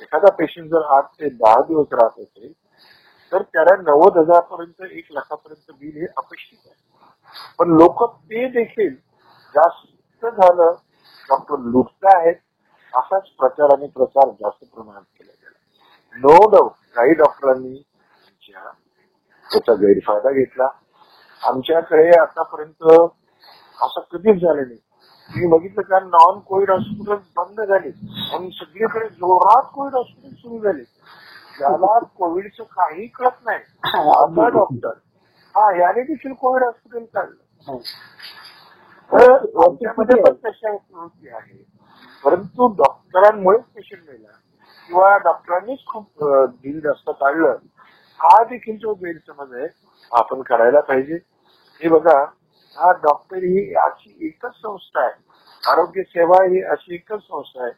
एखादा 0.00 0.30
पेशंट 0.30 0.70
जर 0.70 0.84
आठ 0.96 1.04
ते 1.20 1.28
दहा 1.30 1.60
दिवस 1.62 1.92
राहत 1.92 2.20
असेल 2.20 2.52
तर 3.32 3.42
त्याला 3.42 3.76
नव्वद 3.82 4.16
हजारपर्यंत 4.18 4.82
एक 4.90 5.06
लाखापर्यंत 5.10 5.76
बिल 5.80 6.00
हे 6.00 6.06
अपेक्षित 6.16 6.58
आहे. 6.66 6.74
पण 7.58 7.70
लोक 7.72 8.02
ते 8.04 8.48
देखील 8.50 8.94
जास्त 9.54 10.26
झालं 10.26 10.74
डॉक्टर 11.28 11.58
लुटता 11.70 12.16
आहेत 12.18 12.34
असाच 12.92 13.28
प्रचार 13.38 13.72
आणि 13.72 13.86
प्रसार 13.88 14.30
जास्त 14.30 14.64
प्रमाणात 14.74 15.02
केला 15.18 15.32
नो 16.16 16.36
डाऊट 16.50 16.72
काही 16.94 17.14
डॉक्टरांनी 17.14 17.82
त्याचा 19.46 19.74
गैरफायदा 19.74 20.30
घेतला. 20.30 20.68
आमच्याकडे 21.40 22.08
आतापर्यंत 22.20 22.84
असं 23.78 24.00
कधीच 24.12 24.40
झालं 24.42 24.62
नाही. 24.62 24.78
मी 25.30 25.46
बघितलं 25.46 25.82
का 25.82 25.98
नॉन 26.00 26.38
कोविड 26.38 26.70
हॉस्पिटल 26.70 27.16
बंद 27.36 27.60
झाले. 27.60 27.88
आणि 28.34 28.50
सगळीकडे 28.50 29.08
जोरात 29.08 29.70
कोविड 29.74 29.94
हॉस्पिटल 29.94 30.34
सुरू 30.34 30.58
झाले. 30.58 30.82
ज्याला 31.58 31.98
कोविडचं 32.18 32.62
काही 32.62 33.06
कळत 33.06 33.44
नाही. 33.44 33.58
आता 33.84 34.48
डॉक्टर 34.48 34.98
हा 35.54 35.70
याने 35.78 36.02
देखील 36.02 36.32
कोविड 36.32 36.62
हॉस्पिटल 36.62 37.04
काढलं. 37.14 37.76
तर 39.10 39.32
आमच्यामध्ये 39.64 40.22
पण 40.22 40.34
तशा 40.44 40.70
आहे 41.36 41.62
परंतु 42.24 42.66
डॉक्टरांमुळेच 42.74 43.62
पेशंट 43.74 44.08
मिळणार 44.08 44.32
किंवा 44.86 45.16
डॉक्टरांनीच 45.18 45.78
खूप 45.86 46.24
दिल 46.62 46.80
जास्त 46.80 47.10
काढलं 47.10 47.56
हा 48.20 48.42
देखील 48.44 48.76
जो 48.78 48.94
गैरसमज 48.94 49.54
आहे 49.54 49.68
आपण 50.12 50.42
करायला 50.42 50.80
पाहिजे. 50.80 51.14
हे 51.82 51.88
बघा 51.88 52.18
हा 52.76 52.90
डॉक्टर 52.92 53.36
ही 53.36 53.74
अशी 53.74 54.26
एकच 54.26 54.54
संस्था 54.54 55.00
आहे. 55.00 55.24
आरोग्य 55.70 56.02
सेवा 56.02 56.42
ही 56.44 56.62
अशी 56.62 56.94
एकच 56.94 57.20
संस्था 57.22 57.62
आहे 57.62 57.72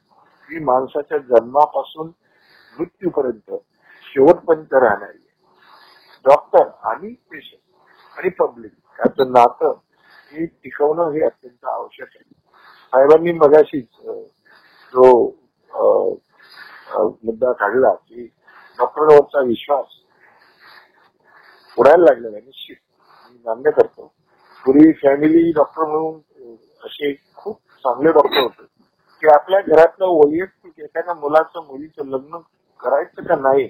जी 0.51 0.64
माणसाच्या 0.64 1.18
जन्मापासून 1.18 2.11
मृत्यूपर्यंत 2.79 3.55
शेवटपर्यंत 4.03 4.75
राहणारी 4.75 5.18
आहे. 5.18 5.37
डॉक्टर 6.25 6.68
आणि 6.83 7.14
पेशंट 7.31 8.18
आणि 8.18 8.29
पब्लिक 8.29 8.73
याचं 9.01 9.33
नातं 9.33 9.75
हे 10.33 10.47
टिकवणं 10.47 11.11
हे 11.11 11.21
अत्यंत 11.21 11.64
आवश्यक 11.64 12.09
आहे. 12.14 12.35
साहेबांनी 12.92 13.33
मगाशीच 13.33 13.88
जो 14.92 15.29
अं, 15.71 16.14
मुद्दा 16.96 17.53
काढला 17.53 17.92
की 17.94 18.24
डॉक्टरवरचा 18.79 19.40
विश्वास 19.40 19.96
उडायला 21.77 22.05
लागलेला 22.05 22.37
आहे 22.37 22.44
निश्चित. 22.44 22.77
मी 23.31 23.38
मान्य 23.44 23.70
करतो. 23.70 24.07
पूर्वी 24.64 24.92
फॅमिली 24.92 25.51
डॉक्टर 25.53 25.85
म्हणून 25.85 26.55
असे 26.85 27.12
खूप 27.37 27.59
चांगले 27.85 28.12
डॉक्टर 28.12 28.40
होते. 28.40 28.62
की 29.22 29.27
आपल्या 29.27 29.61
घरातलं 29.61 30.07
वैयक्तिक 30.07 30.81
एखाद्या 30.81 31.14
मुलाचं 31.14 31.64
मुलीचं 31.66 32.09
लग्न 32.09 32.38
करायचं 32.81 33.22
का 33.22 33.37
नाही 33.37 33.66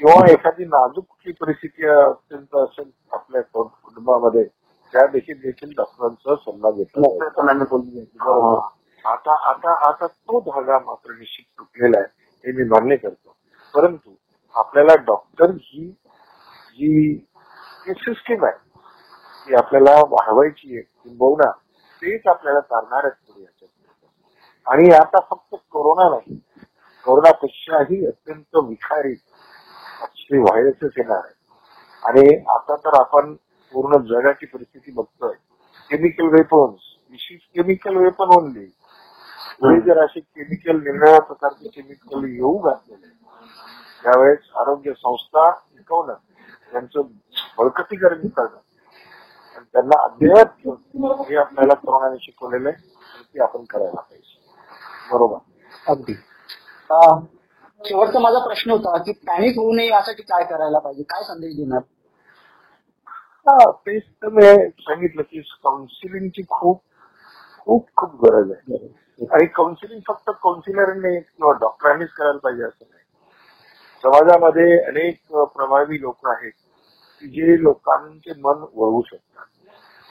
किंवा 0.00 0.30
एखादी 0.32 0.64
नाजूक 0.64 1.04
कुठली 1.04 1.32
परिस्थिती 1.40 1.86
अत्यंत 1.86 2.56
असेल 2.56 2.90
आपल्या 3.12 3.42
कुटुंबामध्ये 3.54 4.44
त्या 4.94 5.06
देखील 5.06 5.40
देखील 5.40 5.72
डॉक्टरांचा 5.76 6.34
सल्ला 6.36 6.70
घेतला 6.70 7.08
आता 9.04 9.34
आता 9.50 9.72
आता 9.88 10.06
तो 10.06 10.40
धागा 10.40 10.78
मात्र 10.78 11.12
निश्चित 11.12 11.44
तुटलेला 11.58 11.98
आहे 11.98 12.06
हे 12.44 12.52
मी 12.52 12.64
मान्य 12.64 12.96
करतो. 12.96 13.36
परंतु 13.74 14.14
आपल्याला 14.54 14.94
डॉक्टर 14.94 15.50
ही 15.50 15.86
जी 16.70 17.22
सिस्टीम 17.88 18.44
आहे 18.44 18.68
ती 19.46 19.54
आपल्याला 19.54 19.94
वाढवायची 20.08 20.74
आहे 20.74 20.82
किंबहुना 20.82 21.50
तेच 22.02 22.26
आपल्याला 22.26 22.60
चालणार 22.60 23.08
पुढे 23.08 23.42
याच्यात. 23.42 23.68
आणि 24.66 24.90
आता 24.90 25.20
फक्त 25.30 25.54
कोरोना 25.70 26.08
नाही 26.16 26.38
कोरोनापेक्षाही 27.04 28.06
अत्यंत 28.06 28.56
विखारी 28.56 29.14
अशी 30.02 30.38
व्हायरसच 30.38 30.98
येणार 30.98 31.20
आहे. 31.24 31.34
आणि 32.02 32.36
आता 32.48 32.76
तर 32.76 32.98
आपण 33.00 33.34
पूर्ण 33.72 33.96
जगाची 34.06 34.46
परिस्थिती 34.46 34.92
बघतोय. 34.92 35.34
केमिकल 35.90 36.24
वेपन्स 36.24 36.80
विशेष 37.10 37.40
केमिकल 37.54 37.96
वेपन 37.96 38.26
ओनली 38.36 38.66
पुढे 39.60 39.80
जर 39.80 39.98
असे 40.04 40.20
केमिकल 40.20 40.76
निरनिळ्या 40.76 41.20
प्रकारचे 41.20 41.68
केमिकल 41.68 42.24
येऊ 42.24 42.56
घातलेले 42.58 43.08
त्यावेळेस 44.02 44.38
आरोग्य 44.56 44.92
संस्था 44.92 45.50
टिकवणं 45.50 46.14
त्यांचं 46.72 47.00
बळकटीकरण 47.58 48.28
करणं 48.28 48.56
आणि 49.56 49.64
त्यांना 49.72 50.02
अद्ययावत 50.02 50.44
ठेवणं 50.44 51.22
हे 51.22 51.36
आपल्याला 51.36 51.74
कोरोनाने 51.74 52.18
शिकवलेलं 52.20 52.68
आहे 52.68 52.88
ते 53.34 53.42
आपण 53.42 53.64
करायला 53.64 54.00
पाहिजे. 54.00 54.38
बरोबर? 55.12 55.36
अगदी. 55.88 56.12
अं, 56.90 57.20
शेवटचा 57.80 58.18
माझा 58.18 58.38
प्रश्न 58.38 58.70
होता 58.70 58.96
की 59.02 59.12
पॅनिक 59.12 59.58
होऊ 59.58 59.72
नये 59.72 59.88
यासाठी 59.88 60.22
काय 60.22 60.44
करायला 60.44 60.78
पाहिजे? 60.78 61.02
काय 61.02 61.22
संदेश 61.22 61.56
देणार? 61.56 61.80
हा 63.46 63.70
तेच 63.70 64.02
तर 64.22 64.28
मी 64.28 64.68
सांगितलं 64.80 65.22
की 65.22 65.40
काउन्सिलिंगची 65.40 66.42
खूप 66.50 66.82
खूप 67.58 67.86
खूप 67.96 68.24
गरज 68.26 68.50
आहे. 68.50 68.88
आणि 69.20 69.46
काउन्सिलिंग 69.46 70.00
फक्त 70.08 70.30
काउन्सिलरने 70.42 71.18
किंवा 71.20 71.52
डॉक्टरांनीच 71.60 72.08
करायला 72.08 72.38
पाहिजे 72.38 72.62
असं 72.64 72.84
नाही. 72.90 72.98
समाजामध्ये 74.02 74.78
अनेक 74.84 75.18
प्रभावी 75.54 76.00
लोक 76.00 76.28
आहेत 76.28 76.52
की 77.22 77.28
जे 77.28 77.62
लोकांचे 77.62 78.32
मन 78.40 78.64
वळवू 78.74 79.02
शकतात. 79.02 79.44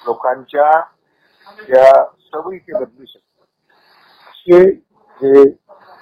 लोकांच्या 0.06 0.72
त्या 1.68 2.04
सवयी 2.04 2.60
ते 2.60 2.74
बदलू 2.74 3.06
शकतात. 3.06 3.46
असे 4.30 4.72
जे 5.18 5.44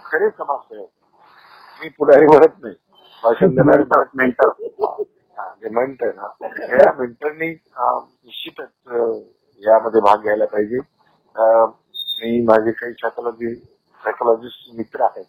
खरे 0.06 0.30
समाजसेवक 0.30 1.82
मी 1.82 1.90
पुढारी 1.90 2.26
म्हणत 2.26 2.62
नाही. 2.64 2.76
भाषण 3.24 3.56
देणारे 3.56 3.84
मेंटर 4.14 4.50
जे 5.62 5.70
मेंटर 5.70 6.12
ना 6.16 6.28
या 6.76 6.92
मेंटरनी 6.94 7.50
निश्चितच 7.50 8.70
यामध्ये 9.62 10.02
भाग 10.02 10.22
घ्यायला 10.22 10.46
पाहिजे. 10.46 10.80
मी 12.18 12.40
माझे 12.46 12.72
काही 12.72 12.94
सायकोलॉजी 12.94 13.54
सायकोलॉजिस्ट 13.56 14.76
मित्र 14.78 15.02
आहेत. 15.04 15.26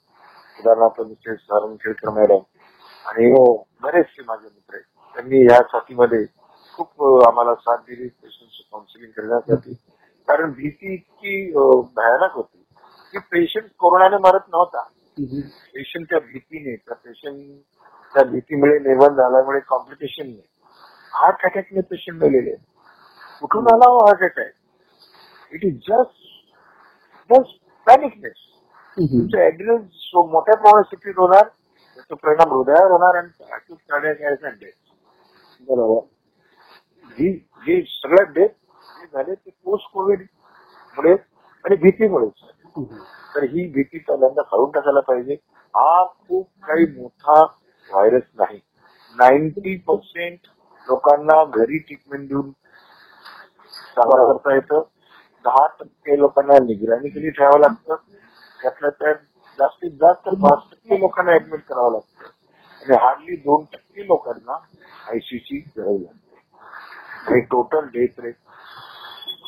उदाहरणार्थ 0.59 1.01
मिसेस 1.01 1.38
सारंग 1.40 1.77
खेळकर 1.81 2.11
मॅडम 2.11 2.40
आणि 3.09 3.31
बरेचसे 3.83 4.22
माझे 4.27 4.44
मित्र 4.44 4.74
आहेत. 4.74 4.85
त्यांनी 5.16 5.44
या 5.44 5.61
साथीमध्ये 5.72 6.24
खूप 6.79 7.27
आम्हाला 7.27 7.55
साथ 7.55 7.79
दिली 7.88 8.09
पेशंटची 8.09 8.62
काउन्सिलिंग 8.72 9.11
करण्यासाठी. 9.16 9.74
कारण 10.29 10.53
भीती 10.53 10.92
इतकी 10.94 11.51
भयानक 11.96 12.35
होती 12.35 12.64
की 13.12 13.18
पेशंट 13.33 13.70
कोरोनाने 13.79 14.16
मरत 14.24 14.49
नव्हता. 14.53 14.82
पेशंटच्या 15.16 16.18
भीतीने 16.20 16.74
त्या 16.76 16.95
पेशंट 16.95 17.61
त्या 18.14 18.24
भीतीमुळे 18.24 18.78
निर्माण 18.78 19.14
झाल्यामुळे 19.14 19.61
कॉम्प्लिकेशन 19.68 20.30
हार्ट 21.12 21.45
अटॅकने 21.47 21.80
पेशंट 21.91 22.22
मेलेले. 22.22 22.55
कुठून 23.41 23.66
आला 23.72 23.91
हो 23.91 24.05
heart 24.07 24.22
attack 24.24 25.55
it 25.55 25.64
is 25.64 25.76
just 25.89 26.26
just 27.31 27.59
panicness 27.87 28.35
तुमचं 28.97 29.39
ऍड्रेस 29.39 30.11
मोठ्या 30.14 30.55
प्रमाणात 30.57 30.85
सिटीत 30.85 31.14
होणार 31.16 31.43
त्याचा 31.45 32.14
परिणाम 32.14 32.53
हृदयावर 32.53 32.91
होणार 32.91 33.16
आणि 33.16 33.29
ऍक्सिडेंट 33.55 34.72
बरोबर 35.61 36.01
जी 37.18 37.33
जी 37.66 37.81
सगळ्यात 37.83 38.33
डेथ 38.35 38.49
जे 39.01 39.07
झाले 39.07 39.35
ते 39.35 39.51
पोस्ट 39.64 39.93
कोविड 39.93 40.22
मुळे 40.97 41.12
आणि 41.64 41.76
भीतीमुळेच 41.76 42.45
तर 43.35 43.43
ही 43.43 43.66
भीती 43.72 43.99
पहिल्यांदा 43.99 44.43
काढून 44.43 44.70
टाकायला 44.70 45.01
पाहिजे. 45.01 45.35
हा 45.74 46.05
खूप 46.05 46.47
काही 46.62 46.87
मोठा 47.01 47.43
व्हायरस 47.43 48.22
नाही. 48.35 48.59
नाईन्टी 49.16 49.76
पर्सेंट 49.79 50.47
लोकांना 50.87 51.43
घरी 51.45 51.79
ट्रीटमेंट 51.79 52.29
देऊन 52.29 52.51
करता 53.97 54.55
येतं. 54.55 54.83
दहा 55.45 55.66
टक्के 55.80 56.18
लोकांना 56.18 56.59
निगराणीखाली 56.64 57.30
ठेवावं 57.30 57.61
लागतं? 57.61 57.97
त्यातल्या 58.62 58.91
त्यात 58.91 59.14
जास्तीत 59.59 59.91
जास्त 59.91 60.28
पाच 60.28 60.62
टक्के 60.70 60.99
लोकांना 61.01 61.32
ऍडमिट 61.32 61.61
करावं 61.68 61.93
लागतं. 61.93 62.26
आणि 62.82 62.97
हार्डली 62.97 63.36
दोन 63.36 63.64
टक्के 63.72 64.07
लोकांना 64.07 64.59
आयसीयूची 65.11 65.59
गरज 65.76 66.05
आहे 66.05 66.16
आणि 67.26 67.41
टोटल 67.41 67.86
डेथ 67.93 68.20
रेट 68.20 68.34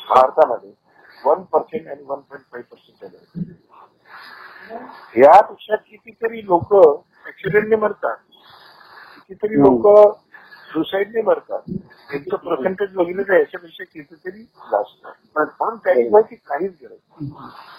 भारतामध्ये 0.09 0.71
वन 1.25 1.41
पर्सेंट 1.43 1.87
आणि 1.87 2.03
वन 2.03 2.19
पॉईंट 2.19 2.45
फाईव्ह 2.51 2.75
पर्सेंट 2.75 3.57
यापेक्षा 5.17 5.75
कितीतरी 5.75 6.45
लोक 6.45 6.73
ऍक्सिडेंटने 7.27 7.75
मरतात. 7.75 8.15
कितीतरी 9.15 9.59
लोक 9.59 9.87
सुसाईडने 10.73 11.21
मरतात 11.21 11.61
त्यांचं 12.09 12.35
पर्सेंटेज 12.35 12.93
बघितलं 12.93 13.21
तर 13.21 13.33
याच्यापेक्षा 13.33 13.83
कितीतरी 13.83 14.43
जास्त. 14.43 15.07
पण 15.35 15.45
म्हणून 15.59 15.77
त्याची 15.77 16.09
माहिती 16.09 16.35
काहीच 16.35 16.71
गरज 16.83 16.89
नाही. 16.91 17.31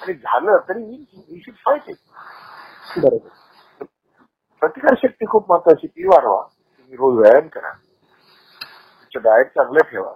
आणि 0.02 0.14
झालं 0.14 0.58
तरी 0.68 0.82
वी 1.30 1.40
शुड 1.44 1.54
फाईट 1.54 1.82
इट 1.88 1.96
बरोबर. 3.00 3.28
प्रतिकारशक्ती 4.60 5.26
खूप 5.26 5.52
महत्वाची 5.52 5.86
ती 5.86 6.06
वाढवा. 6.06 6.42
तुम्ही 6.42 6.96
रोज 6.96 7.18
व्यायाम 7.18 7.48
करा. 7.48 7.70
तुमचं 7.70 9.22
डाएट 9.22 9.46
चांगलं 9.46 9.80
ठेवा. 9.90 10.12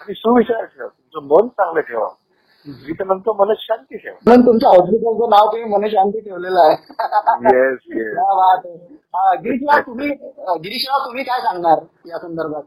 आणि 0.00 0.14
सुविचार 0.14 0.64
ठेवा. 0.64 0.88
तुमचं 0.88 1.26
मन 1.34 1.48
चांगलं 1.48 1.80
ठेवा. 1.80 2.08
तर 2.66 3.04
म्हणतो 3.04 3.32
मन 3.34 3.52
शांती 3.58 3.96
ठेवा. 3.96 4.16
म्हणून 4.26 4.46
तुमच्या 4.46 4.68
हॉस्पिटलचं 4.68 5.30
नाव 5.30 5.46
तुम्ही 5.46 5.70
मनशांती 5.70 6.20
ठेवलेलं 6.20 6.60
आहे. 6.60 6.76
येस 7.56 7.78
गिरीशराव 9.42 9.80
तुम्ही 9.80 10.08
गिरीशराव 10.08 11.04
तुम्ही 11.06 11.24
काय 11.24 11.40
सांगणार 11.40 11.78
या 12.06 12.18
संदर्भात? 12.18 12.62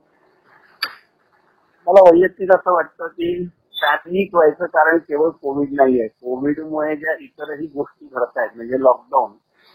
मला 1.88 2.02
वैयक्तिक 2.10 2.52
असं 2.52 2.72
वाटतं 2.74 3.08
की 3.08 3.34
पॅनिक 3.82 4.34
व्हायचं 4.36 4.66
कारण 4.66 4.98
केवळ 4.98 5.30
कोविड 5.42 5.74
नाही 5.74 6.00
आहे 6.00 6.08
कोविडमुळे 6.08 6.96
ज्या 6.96 7.14
इतरही 7.22 7.68
गोष्टी 7.68 8.06
घडत 8.06 8.38
आहेत 8.38 8.50
म्हणजे 8.56 8.80
लॉकडाऊन 8.80 9.32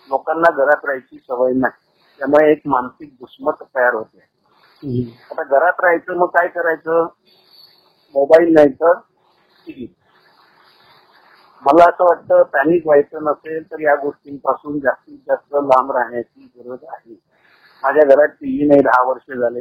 लोकांना 0.08 0.50
घरात 0.50 0.84
राहायची 0.84 1.18
सवय 1.18 1.52
नाही. 1.52 1.72
त्यामुळे 2.20 2.50
एक 2.52 2.60
मानसिक 2.66 3.12
दुष्मत 3.14 3.62
तयार 3.76 3.94
होते. 3.94 4.18
आता 5.30 5.42
घरात 5.42 5.80
राहायचं 5.80 6.16
मग 6.16 6.26
काय 6.26 6.48
करायचं? 6.48 7.06
मोबाईल 8.14 8.52
नाही 8.52 8.68
तर 8.72 8.92
टीव्ही 9.66 9.86
मला 11.62 11.84
असं 11.84 12.04
वाटतं 12.04 12.42
पॅनिक 12.42 12.86
व्हायचं 12.86 13.24
नसेल 13.24 13.62
तर 13.70 13.80
या 13.80 13.94
गोष्टींपासून 13.94 14.78
जास्तीत 14.80 15.18
जास्त 15.18 15.54
लांब 15.54 15.92
राहण्याची 15.92 16.48
गरज 16.58 16.78
आहे. 16.88 17.14
माझ्या 17.82 18.04
घरात 18.04 18.28
टीव्ही 18.28 18.68
नाही 18.68 18.80
दहा 18.80 19.02
वर्ष 19.02 19.32
झाले. 19.32 19.60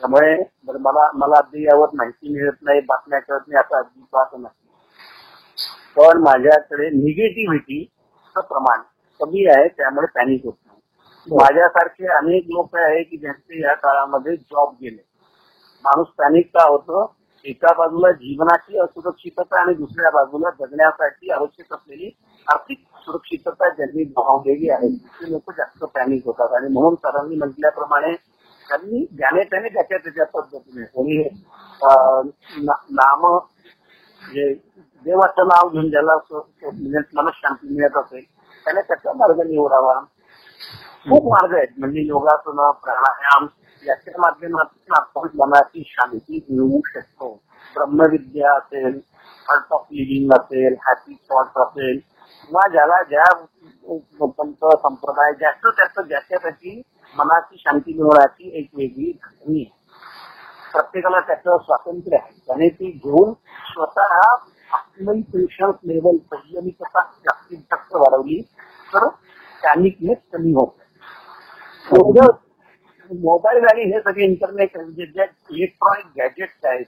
त्यामुळे 0.00 0.36
मला 0.78 1.10
मला 1.14 1.36
अद्ययावत 1.36 1.88
माहिती 1.94 2.32
मिळत 2.32 2.56
नाही 2.62 2.80
बातम्या 2.80 3.18
कळत 3.18 3.40
नाही 3.48 3.60
असं 3.60 3.76
अजिबात 3.76 4.26
नाही. 4.38 4.54
पण 5.96 6.18
माझ्याकडे 6.18 6.90
निगेटिव्हिटीचं 6.90 8.40
प्रमाण 8.40 8.80
कमी 9.20 9.46
आहे 9.46 9.68
त्यामुळे 9.68 10.06
पॅनिक 10.06 10.44
होत 10.44 10.54
नाही. 10.66 10.80
माझ्यासारखे 11.36 12.06
अनेक 12.06 12.44
लोक 12.44 12.76
आहे 12.76 13.02
की 13.02 13.16
ज्यांचे 13.16 13.62
या 13.62 13.74
काळामध्ये 13.74 14.36
जॉब 14.36 14.74
गेले. 14.82 15.02
माणूस 15.84 16.06
पॅनिक 16.18 16.46
का 16.46 16.64
होतं? 16.68 17.06
एका 17.44 17.72
बाजूला 17.72 18.10
जीवनाची 18.12 18.78
असुरक्षितता 18.78 19.60
आणि 19.60 19.74
दुसऱ्या 19.74 20.10
बाजूला 20.10 20.50
जगण्यासाठी 20.58 21.30
आवश्यक 21.30 21.72
असलेली 21.72 22.10
आर्थिक 22.46 22.78
सुरक्षितता 23.04 23.68
ज्यांनी 23.68 24.04
गमावलेली 24.04 24.70
आहे 24.70 24.88
ते 24.88 25.30
लोक 25.32 25.50
जास्त 25.50 25.84
पॅनिक 25.84 26.26
होतात. 26.26 26.52
आणि 26.52 26.68
म्हणून 26.68 26.94
सरांनी 26.94 27.36
म्हटल्याप्रमाणे 27.36 28.14
त्यांनी 28.66 29.04
ज्याने 29.12 29.42
त्याने 29.42 29.68
त्याच्या 29.68 29.98
त्याच्या 29.98 30.24
पद्धतीने 30.26 30.84
कोणी 30.84 31.22
नाम 32.92 33.26
जे 34.22 34.52
देवाचं 35.06 35.46
नाव 35.46 35.68
घेऊन 35.68 35.88
ज्याला 35.90 36.16
स- 36.18 36.42
स- 36.60 36.64
मनशांती 36.64 37.66
म्हणजे 37.66 37.74
मिळत 37.74 37.96
असेल 37.96 38.24
त्याने 38.66 38.80
त्याचा 38.80 39.12
मार्ग 39.12 39.40
निवडावा. 39.40 39.94
खूप 41.08 41.26
मार्ग 41.26 41.54
आहेत. 41.54 41.68
म्हणजे 41.78 42.00
योगासनं 42.00 42.70
प्राणायाम 42.82 43.46
याच्या 43.86 44.20
माध्यमातून 44.20 44.94
आपण 44.96 45.28
मनाची 45.38 45.82
शांती 45.86 46.44
मिळवू 46.50 46.80
शकतो. 46.86 47.32
ब्रह्मविद्या 47.76 48.52
असेल 48.56 49.00
आर्ट 49.48 49.72
ऑफ 49.72 49.86
लिव्हिंग 49.92 50.32
असेल 50.32 50.76
हॅपी 50.86 51.14
थॉट 51.30 51.58
असेल 51.58 51.98
किंवा 51.98 52.66
ज्याला 52.68 53.02
ज्या 53.02 53.32
पंत 54.38 54.64
संप्रदाय 54.82 55.32
जास्त 55.32 55.66
त्याचं 55.66 56.02
ज्याच्या 56.02 56.38
त्याची 56.38 56.80
मनाची 57.14 57.56
शांती 57.58 57.92
मिळवण्याची 57.92 58.50
एक 58.58 58.68
वेगळी 58.74 59.12
घटनी 59.12 59.60
आहे. 59.60 59.76
प्रत्येकाला 60.72 61.20
त्याचं 61.20 61.58
स्वातंत्र्य 61.58 62.16
आहे. 62.16 62.32
त्याने 62.46 62.68
ती 62.68 62.90
घेऊन 62.92 63.32
स्वतः 63.68 64.18
आपली 64.70 65.22
पेशन्स 65.22 65.74
लेवल 65.84 66.16
संयमितता 66.32 67.00
जास्तीत 67.24 67.58
जास्त 67.58 67.94
वाढवली 67.94 68.40
तर 68.94 69.06
पॅनिकनेस 69.62 70.18
कमी 70.32 70.52
होत. 70.52 70.72
एवढं 71.92 72.30
मोबाईल 73.10 73.64
आणि 73.64 73.82
हे 73.92 74.00
सगळे 74.00 74.24
इंटरनेट 74.24 74.76
म्हणजे 74.76 75.06
जे 75.06 75.24
इलेक्ट्रॉनिक 75.50 76.06
गॅजेट्स 76.16 76.64
आहेत 76.64 76.84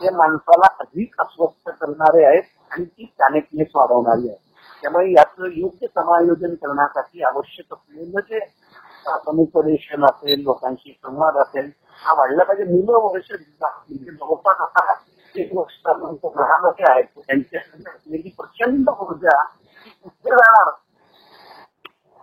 ते 0.00 0.10
माणसाला 0.16 0.66
अधिक 0.80 1.20
अस्वस्थ 1.20 1.70
करणारे 1.70 2.24
आहेत 2.24 2.42
आणि 2.70 2.84
ती 2.84 3.04
कनेक्टनेस 3.18 3.68
वाढवणारी 3.74 4.28
आहे 4.28 4.46
त्यामुळे 4.82 5.10
याचं 5.12 5.50
योग्य 5.52 5.86
समायोजन 5.86 6.54
करण्यासाठी 6.54 7.22
आवश्यक 7.22 7.74
असलेलं 7.74 8.20
जे 8.30 8.40
समुपदेशन 9.24 10.04
असेल 10.04 10.42
लोकांशी 10.42 10.92
संवाद 10.92 11.36
असेल 11.36 11.70
हा 12.00 12.12
वाढला 12.14 12.44
पाहिजे. 12.44 12.64
मुलं 12.64 12.98
वर्ष 13.04 13.30
म्हणजे 13.32 14.10
जवळपास 14.10 14.60
आता 14.60 14.94
एक 15.34 15.54
वर्ष 15.54 15.78
घरामध्ये 15.86 16.84
आहेत. 16.90 17.04
त्यांच्याकडे 17.16 17.90
असलेली 17.90 18.30
प्रचंड 18.38 18.88
ऊर्जा 18.90 19.42
ती 19.44 19.90
कुठे 20.02 20.30
जाणार? 20.30 20.70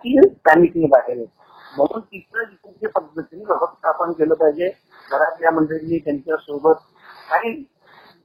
ती 0.04 0.20
त्यांनी 0.28 0.86
बाहेर 0.88 1.18
येते. 1.18 1.43
म्हणून 1.78 2.01
तिथं 2.01 2.39
योग्य 2.39 2.88
पद्धतीने 2.88 3.43
व्यवस्थापन 3.45 4.11
केलं 4.11 4.34
पाहिजे. 4.34 4.69
घरातल्या 5.11 5.51
मंडळींनी 5.51 5.99
त्यांच्यासोबत 5.99 6.73
काही 7.30 7.65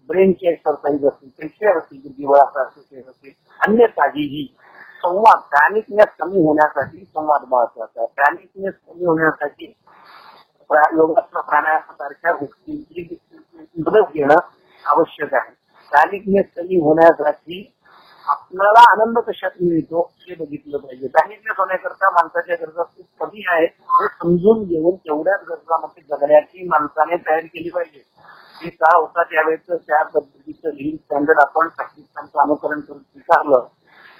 ब्रेनची 0.08 0.48
एक्सरसाइज 0.48 1.06
असतील 1.06 1.28
पेशे 1.28 1.78
असतील 1.78 2.00
दिवाळासारखे 2.04 3.00
असतील 3.00 3.30
अन्य 3.66 3.86
काहीही 3.86 4.56
संवाद 5.02 5.38
प्राणिकनेस 5.38 6.06
कमी 6.20 6.46
होण्यासाठी 6.46 6.98
संवाद 6.98 7.40
महत्त्वाचा 7.48 8.00
आहे. 8.00 8.12
प्राणिकनेस 8.14 8.74
कमी 8.74 9.04
होण्यासाठी 9.04 9.66
प्रा- 10.68 10.94
योगासना 10.94 11.40
प्राणायामासारख्या 11.40 12.32
गोष्टींची 12.32 13.18
मदत 13.86 14.12
घेणं 14.14 14.34
आवश्यक 14.86 15.34
आहे. 15.34 15.50
प्राणिकनेस 15.90 16.46
कमी 16.56 16.80
होण्यासाठी 16.80 17.72
आपल्याला 18.30 18.80
आनंद 18.90 19.18
कशात 19.18 19.50
मिळतो 19.60 20.12
हे 20.18 20.34
बघितलं 20.34 20.78
पाहिजे. 20.78 21.06
दारिद्र्य 21.06 21.54
होण्याकरता 21.58 22.10
माणसाच्या 22.10 22.56
गरजा 22.60 22.82
खूप 22.82 23.06
कमी 23.20 23.42
आहेत. 23.48 23.68
हे 23.68 24.06
समजून 24.06 24.64
घेऊन 24.64 24.96
तेवढ्याच 24.96 25.40
गरजामध्ये 25.48 26.02
जगण्याची 26.10 26.68
माणसाने 26.68 27.16
तयारी 27.16 27.46
केली 27.46 27.70
पाहिजे. 27.70 28.02
हे 28.62 28.70
का 28.70 28.96
होता 28.96 29.22
त्यावेळेस 29.22 29.60
त्या 29.70 30.02
पद्धतीचं 30.02 30.68
लिव्हिंग 30.68 30.96
स्टँडर्ड 30.96 31.38
आपण 31.38 31.68
पाकिस्तानचं 31.68 32.40
अनुकरण 32.40 32.80
करून 32.80 32.98
स्वीकारलं. 32.98 33.66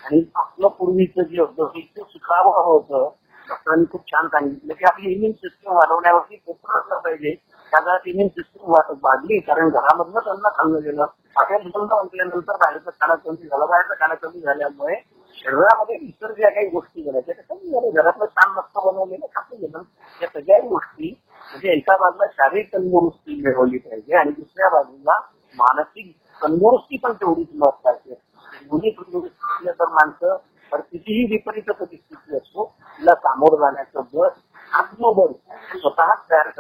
आणि 0.04 0.24
आपलं 0.34 0.68
पूर्वीचं 0.68 1.22
जे 1.22 1.40
होतं 1.40 1.78
ते 1.78 2.02
शिकावं 2.02 2.64
होतं. 2.64 3.08
डॉक्टरांनी 3.48 3.84
खूप 3.92 4.00
छान 4.06 4.26
सांगितलं 4.26 4.74
की 4.74 4.84
आपली 4.84 5.12
इम्युन 5.12 5.32
सिस्टम 5.32 5.72
वाढवण्यावरती 5.72 6.36
फोकस 6.36 6.76
असलं 6.76 6.98
पाहिजे. 6.98 7.34
त्या 7.72 7.96
तिने 7.96 8.22
इम्युन 8.24 8.70
वाटत 8.70 8.98
वाढली 9.02 9.38
कारण 9.40 9.68
घरामधनं 9.70 10.20
त्यांना 10.20 10.48
खाल्लं 10.48 10.82
गेलं. 10.82 11.06
अशा 11.36 11.58
मुलांना 11.58 11.94
म्हटल्यानंतर 11.94 12.56
बाहेरचं 12.56 12.90
खाणं 12.90 13.14
कमी 13.14 13.48
झालं. 13.48 13.64
बाहेरचं 13.66 13.94
खाणं 13.94 14.14
कमी 14.14 14.40
झाल्यामुळे 14.40 14.94
शरीरामध्ये 15.36 15.96
इतर 15.96 16.32
ज्या 16.32 16.48
काही 16.50 16.68
गोष्टी 16.68 17.02
गेल्या 17.02 17.20
त्या 17.26 17.34
कमी 17.44 17.70
झाल्या. 17.70 18.02
घरातलं 18.02 18.26
छान 18.26 18.50
मस्त 18.56 18.78
बनवलेलं 18.84 19.26
खातं 19.34 19.60
गेलं. 19.60 19.82
या 20.22 20.28
सगळ्या 20.28 20.58
गोष्टी 20.60 21.14
म्हणजे 21.40 21.72
एका 21.72 21.96
बाजूला 21.96 22.26
शारीरिक 22.32 22.72
तंदुरुस्ती 22.74 23.40
मिळवली 23.42 23.78
पाहिजे 23.78 24.16
आणि 24.16 24.30
दुसऱ्या 24.30 24.68
बाजूला 24.68 25.18
मानसिक 25.56 26.12
तंदुरुस्ती 26.40 26.98
पण 26.98 27.12
तेवढीच 27.12 27.48
महत्वाची 27.54 28.12
आहे 28.12 28.66
दोन्ही 28.66 28.90
तंदुरुस्ती 28.90 29.54
असल्या 29.54 29.72
तर 29.72 29.88
माणसं 29.92 30.36
तर 30.72 30.80
कितीही 30.80 31.24
विपरीत 31.24 31.70
परिस्थिती 31.70 32.36
असो 32.36 32.64
तिला 32.98 33.14
सामोरं 33.14 33.60
जाण्याचं 33.60 34.02
बळ 34.14 34.28
आत्मबळ 34.72 35.32
स्वतःच 35.78 36.18
तयार 36.30 36.50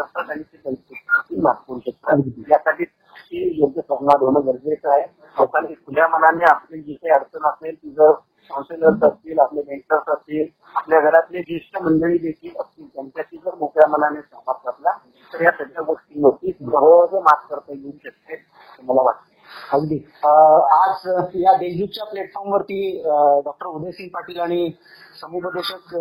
परिस्थिती 1.40 1.90
करू 2.00 2.20
शकतात 2.20 2.50
यासाठी 2.50 2.84
ती 2.84 3.60
योग्य 3.60 3.80
संवाद 3.80 4.22
होणं 4.22 4.46
गरजेचं 4.46 4.90
आहे. 4.92 5.02
लोकांनी 5.38 5.74
खुल्या 5.74 6.08
मनाने 6.08 6.44
आपली 6.44 6.80
जी 6.82 6.94
काही 6.94 7.12
अडचण 7.12 7.46
असेल 7.48 7.74
तिचं 7.74 8.12
काउन्सिलर्स 8.50 9.02
असतील 9.02 9.38
आपले 9.38 9.60
मेंटर्स 9.60 10.08
असतील 10.08 10.46
आपल्या 10.74 11.00
घरातले 11.00 11.40
ज्येष्ठ 11.40 11.82
मंडळी 11.82 12.18
देखील 12.18 12.60
असतील 12.60 12.86
त्यांच्याशी 12.86 13.36
जर 13.36 13.54
मोकळ्या 13.54 13.88
मनाने 13.88 14.20
संवाद 14.20 14.56
साधला 14.56 14.90
तर 15.32 15.42
या 15.42 15.50
सगळ्या 15.50 15.82
गोष्टींवरती 15.82 16.52
सहज 16.52 17.14
मात 17.14 17.46
करता 17.50 17.72
येऊ 17.72 17.90
शकते 18.04 18.42
मला 18.82 19.02
वाटतं. 19.02 19.28
अगदी. 19.72 19.96
आज 20.24 21.06
या 21.34 21.56
देशदूतच्या 21.56 22.04
प्लॅटफॉर्मवरती 22.04 23.02
डॉक्टर 23.44 23.66
उदयसिंग 23.66 24.08
पाटील 24.08 24.40
आणि 24.40 24.72
समुपदेशक 25.20 25.94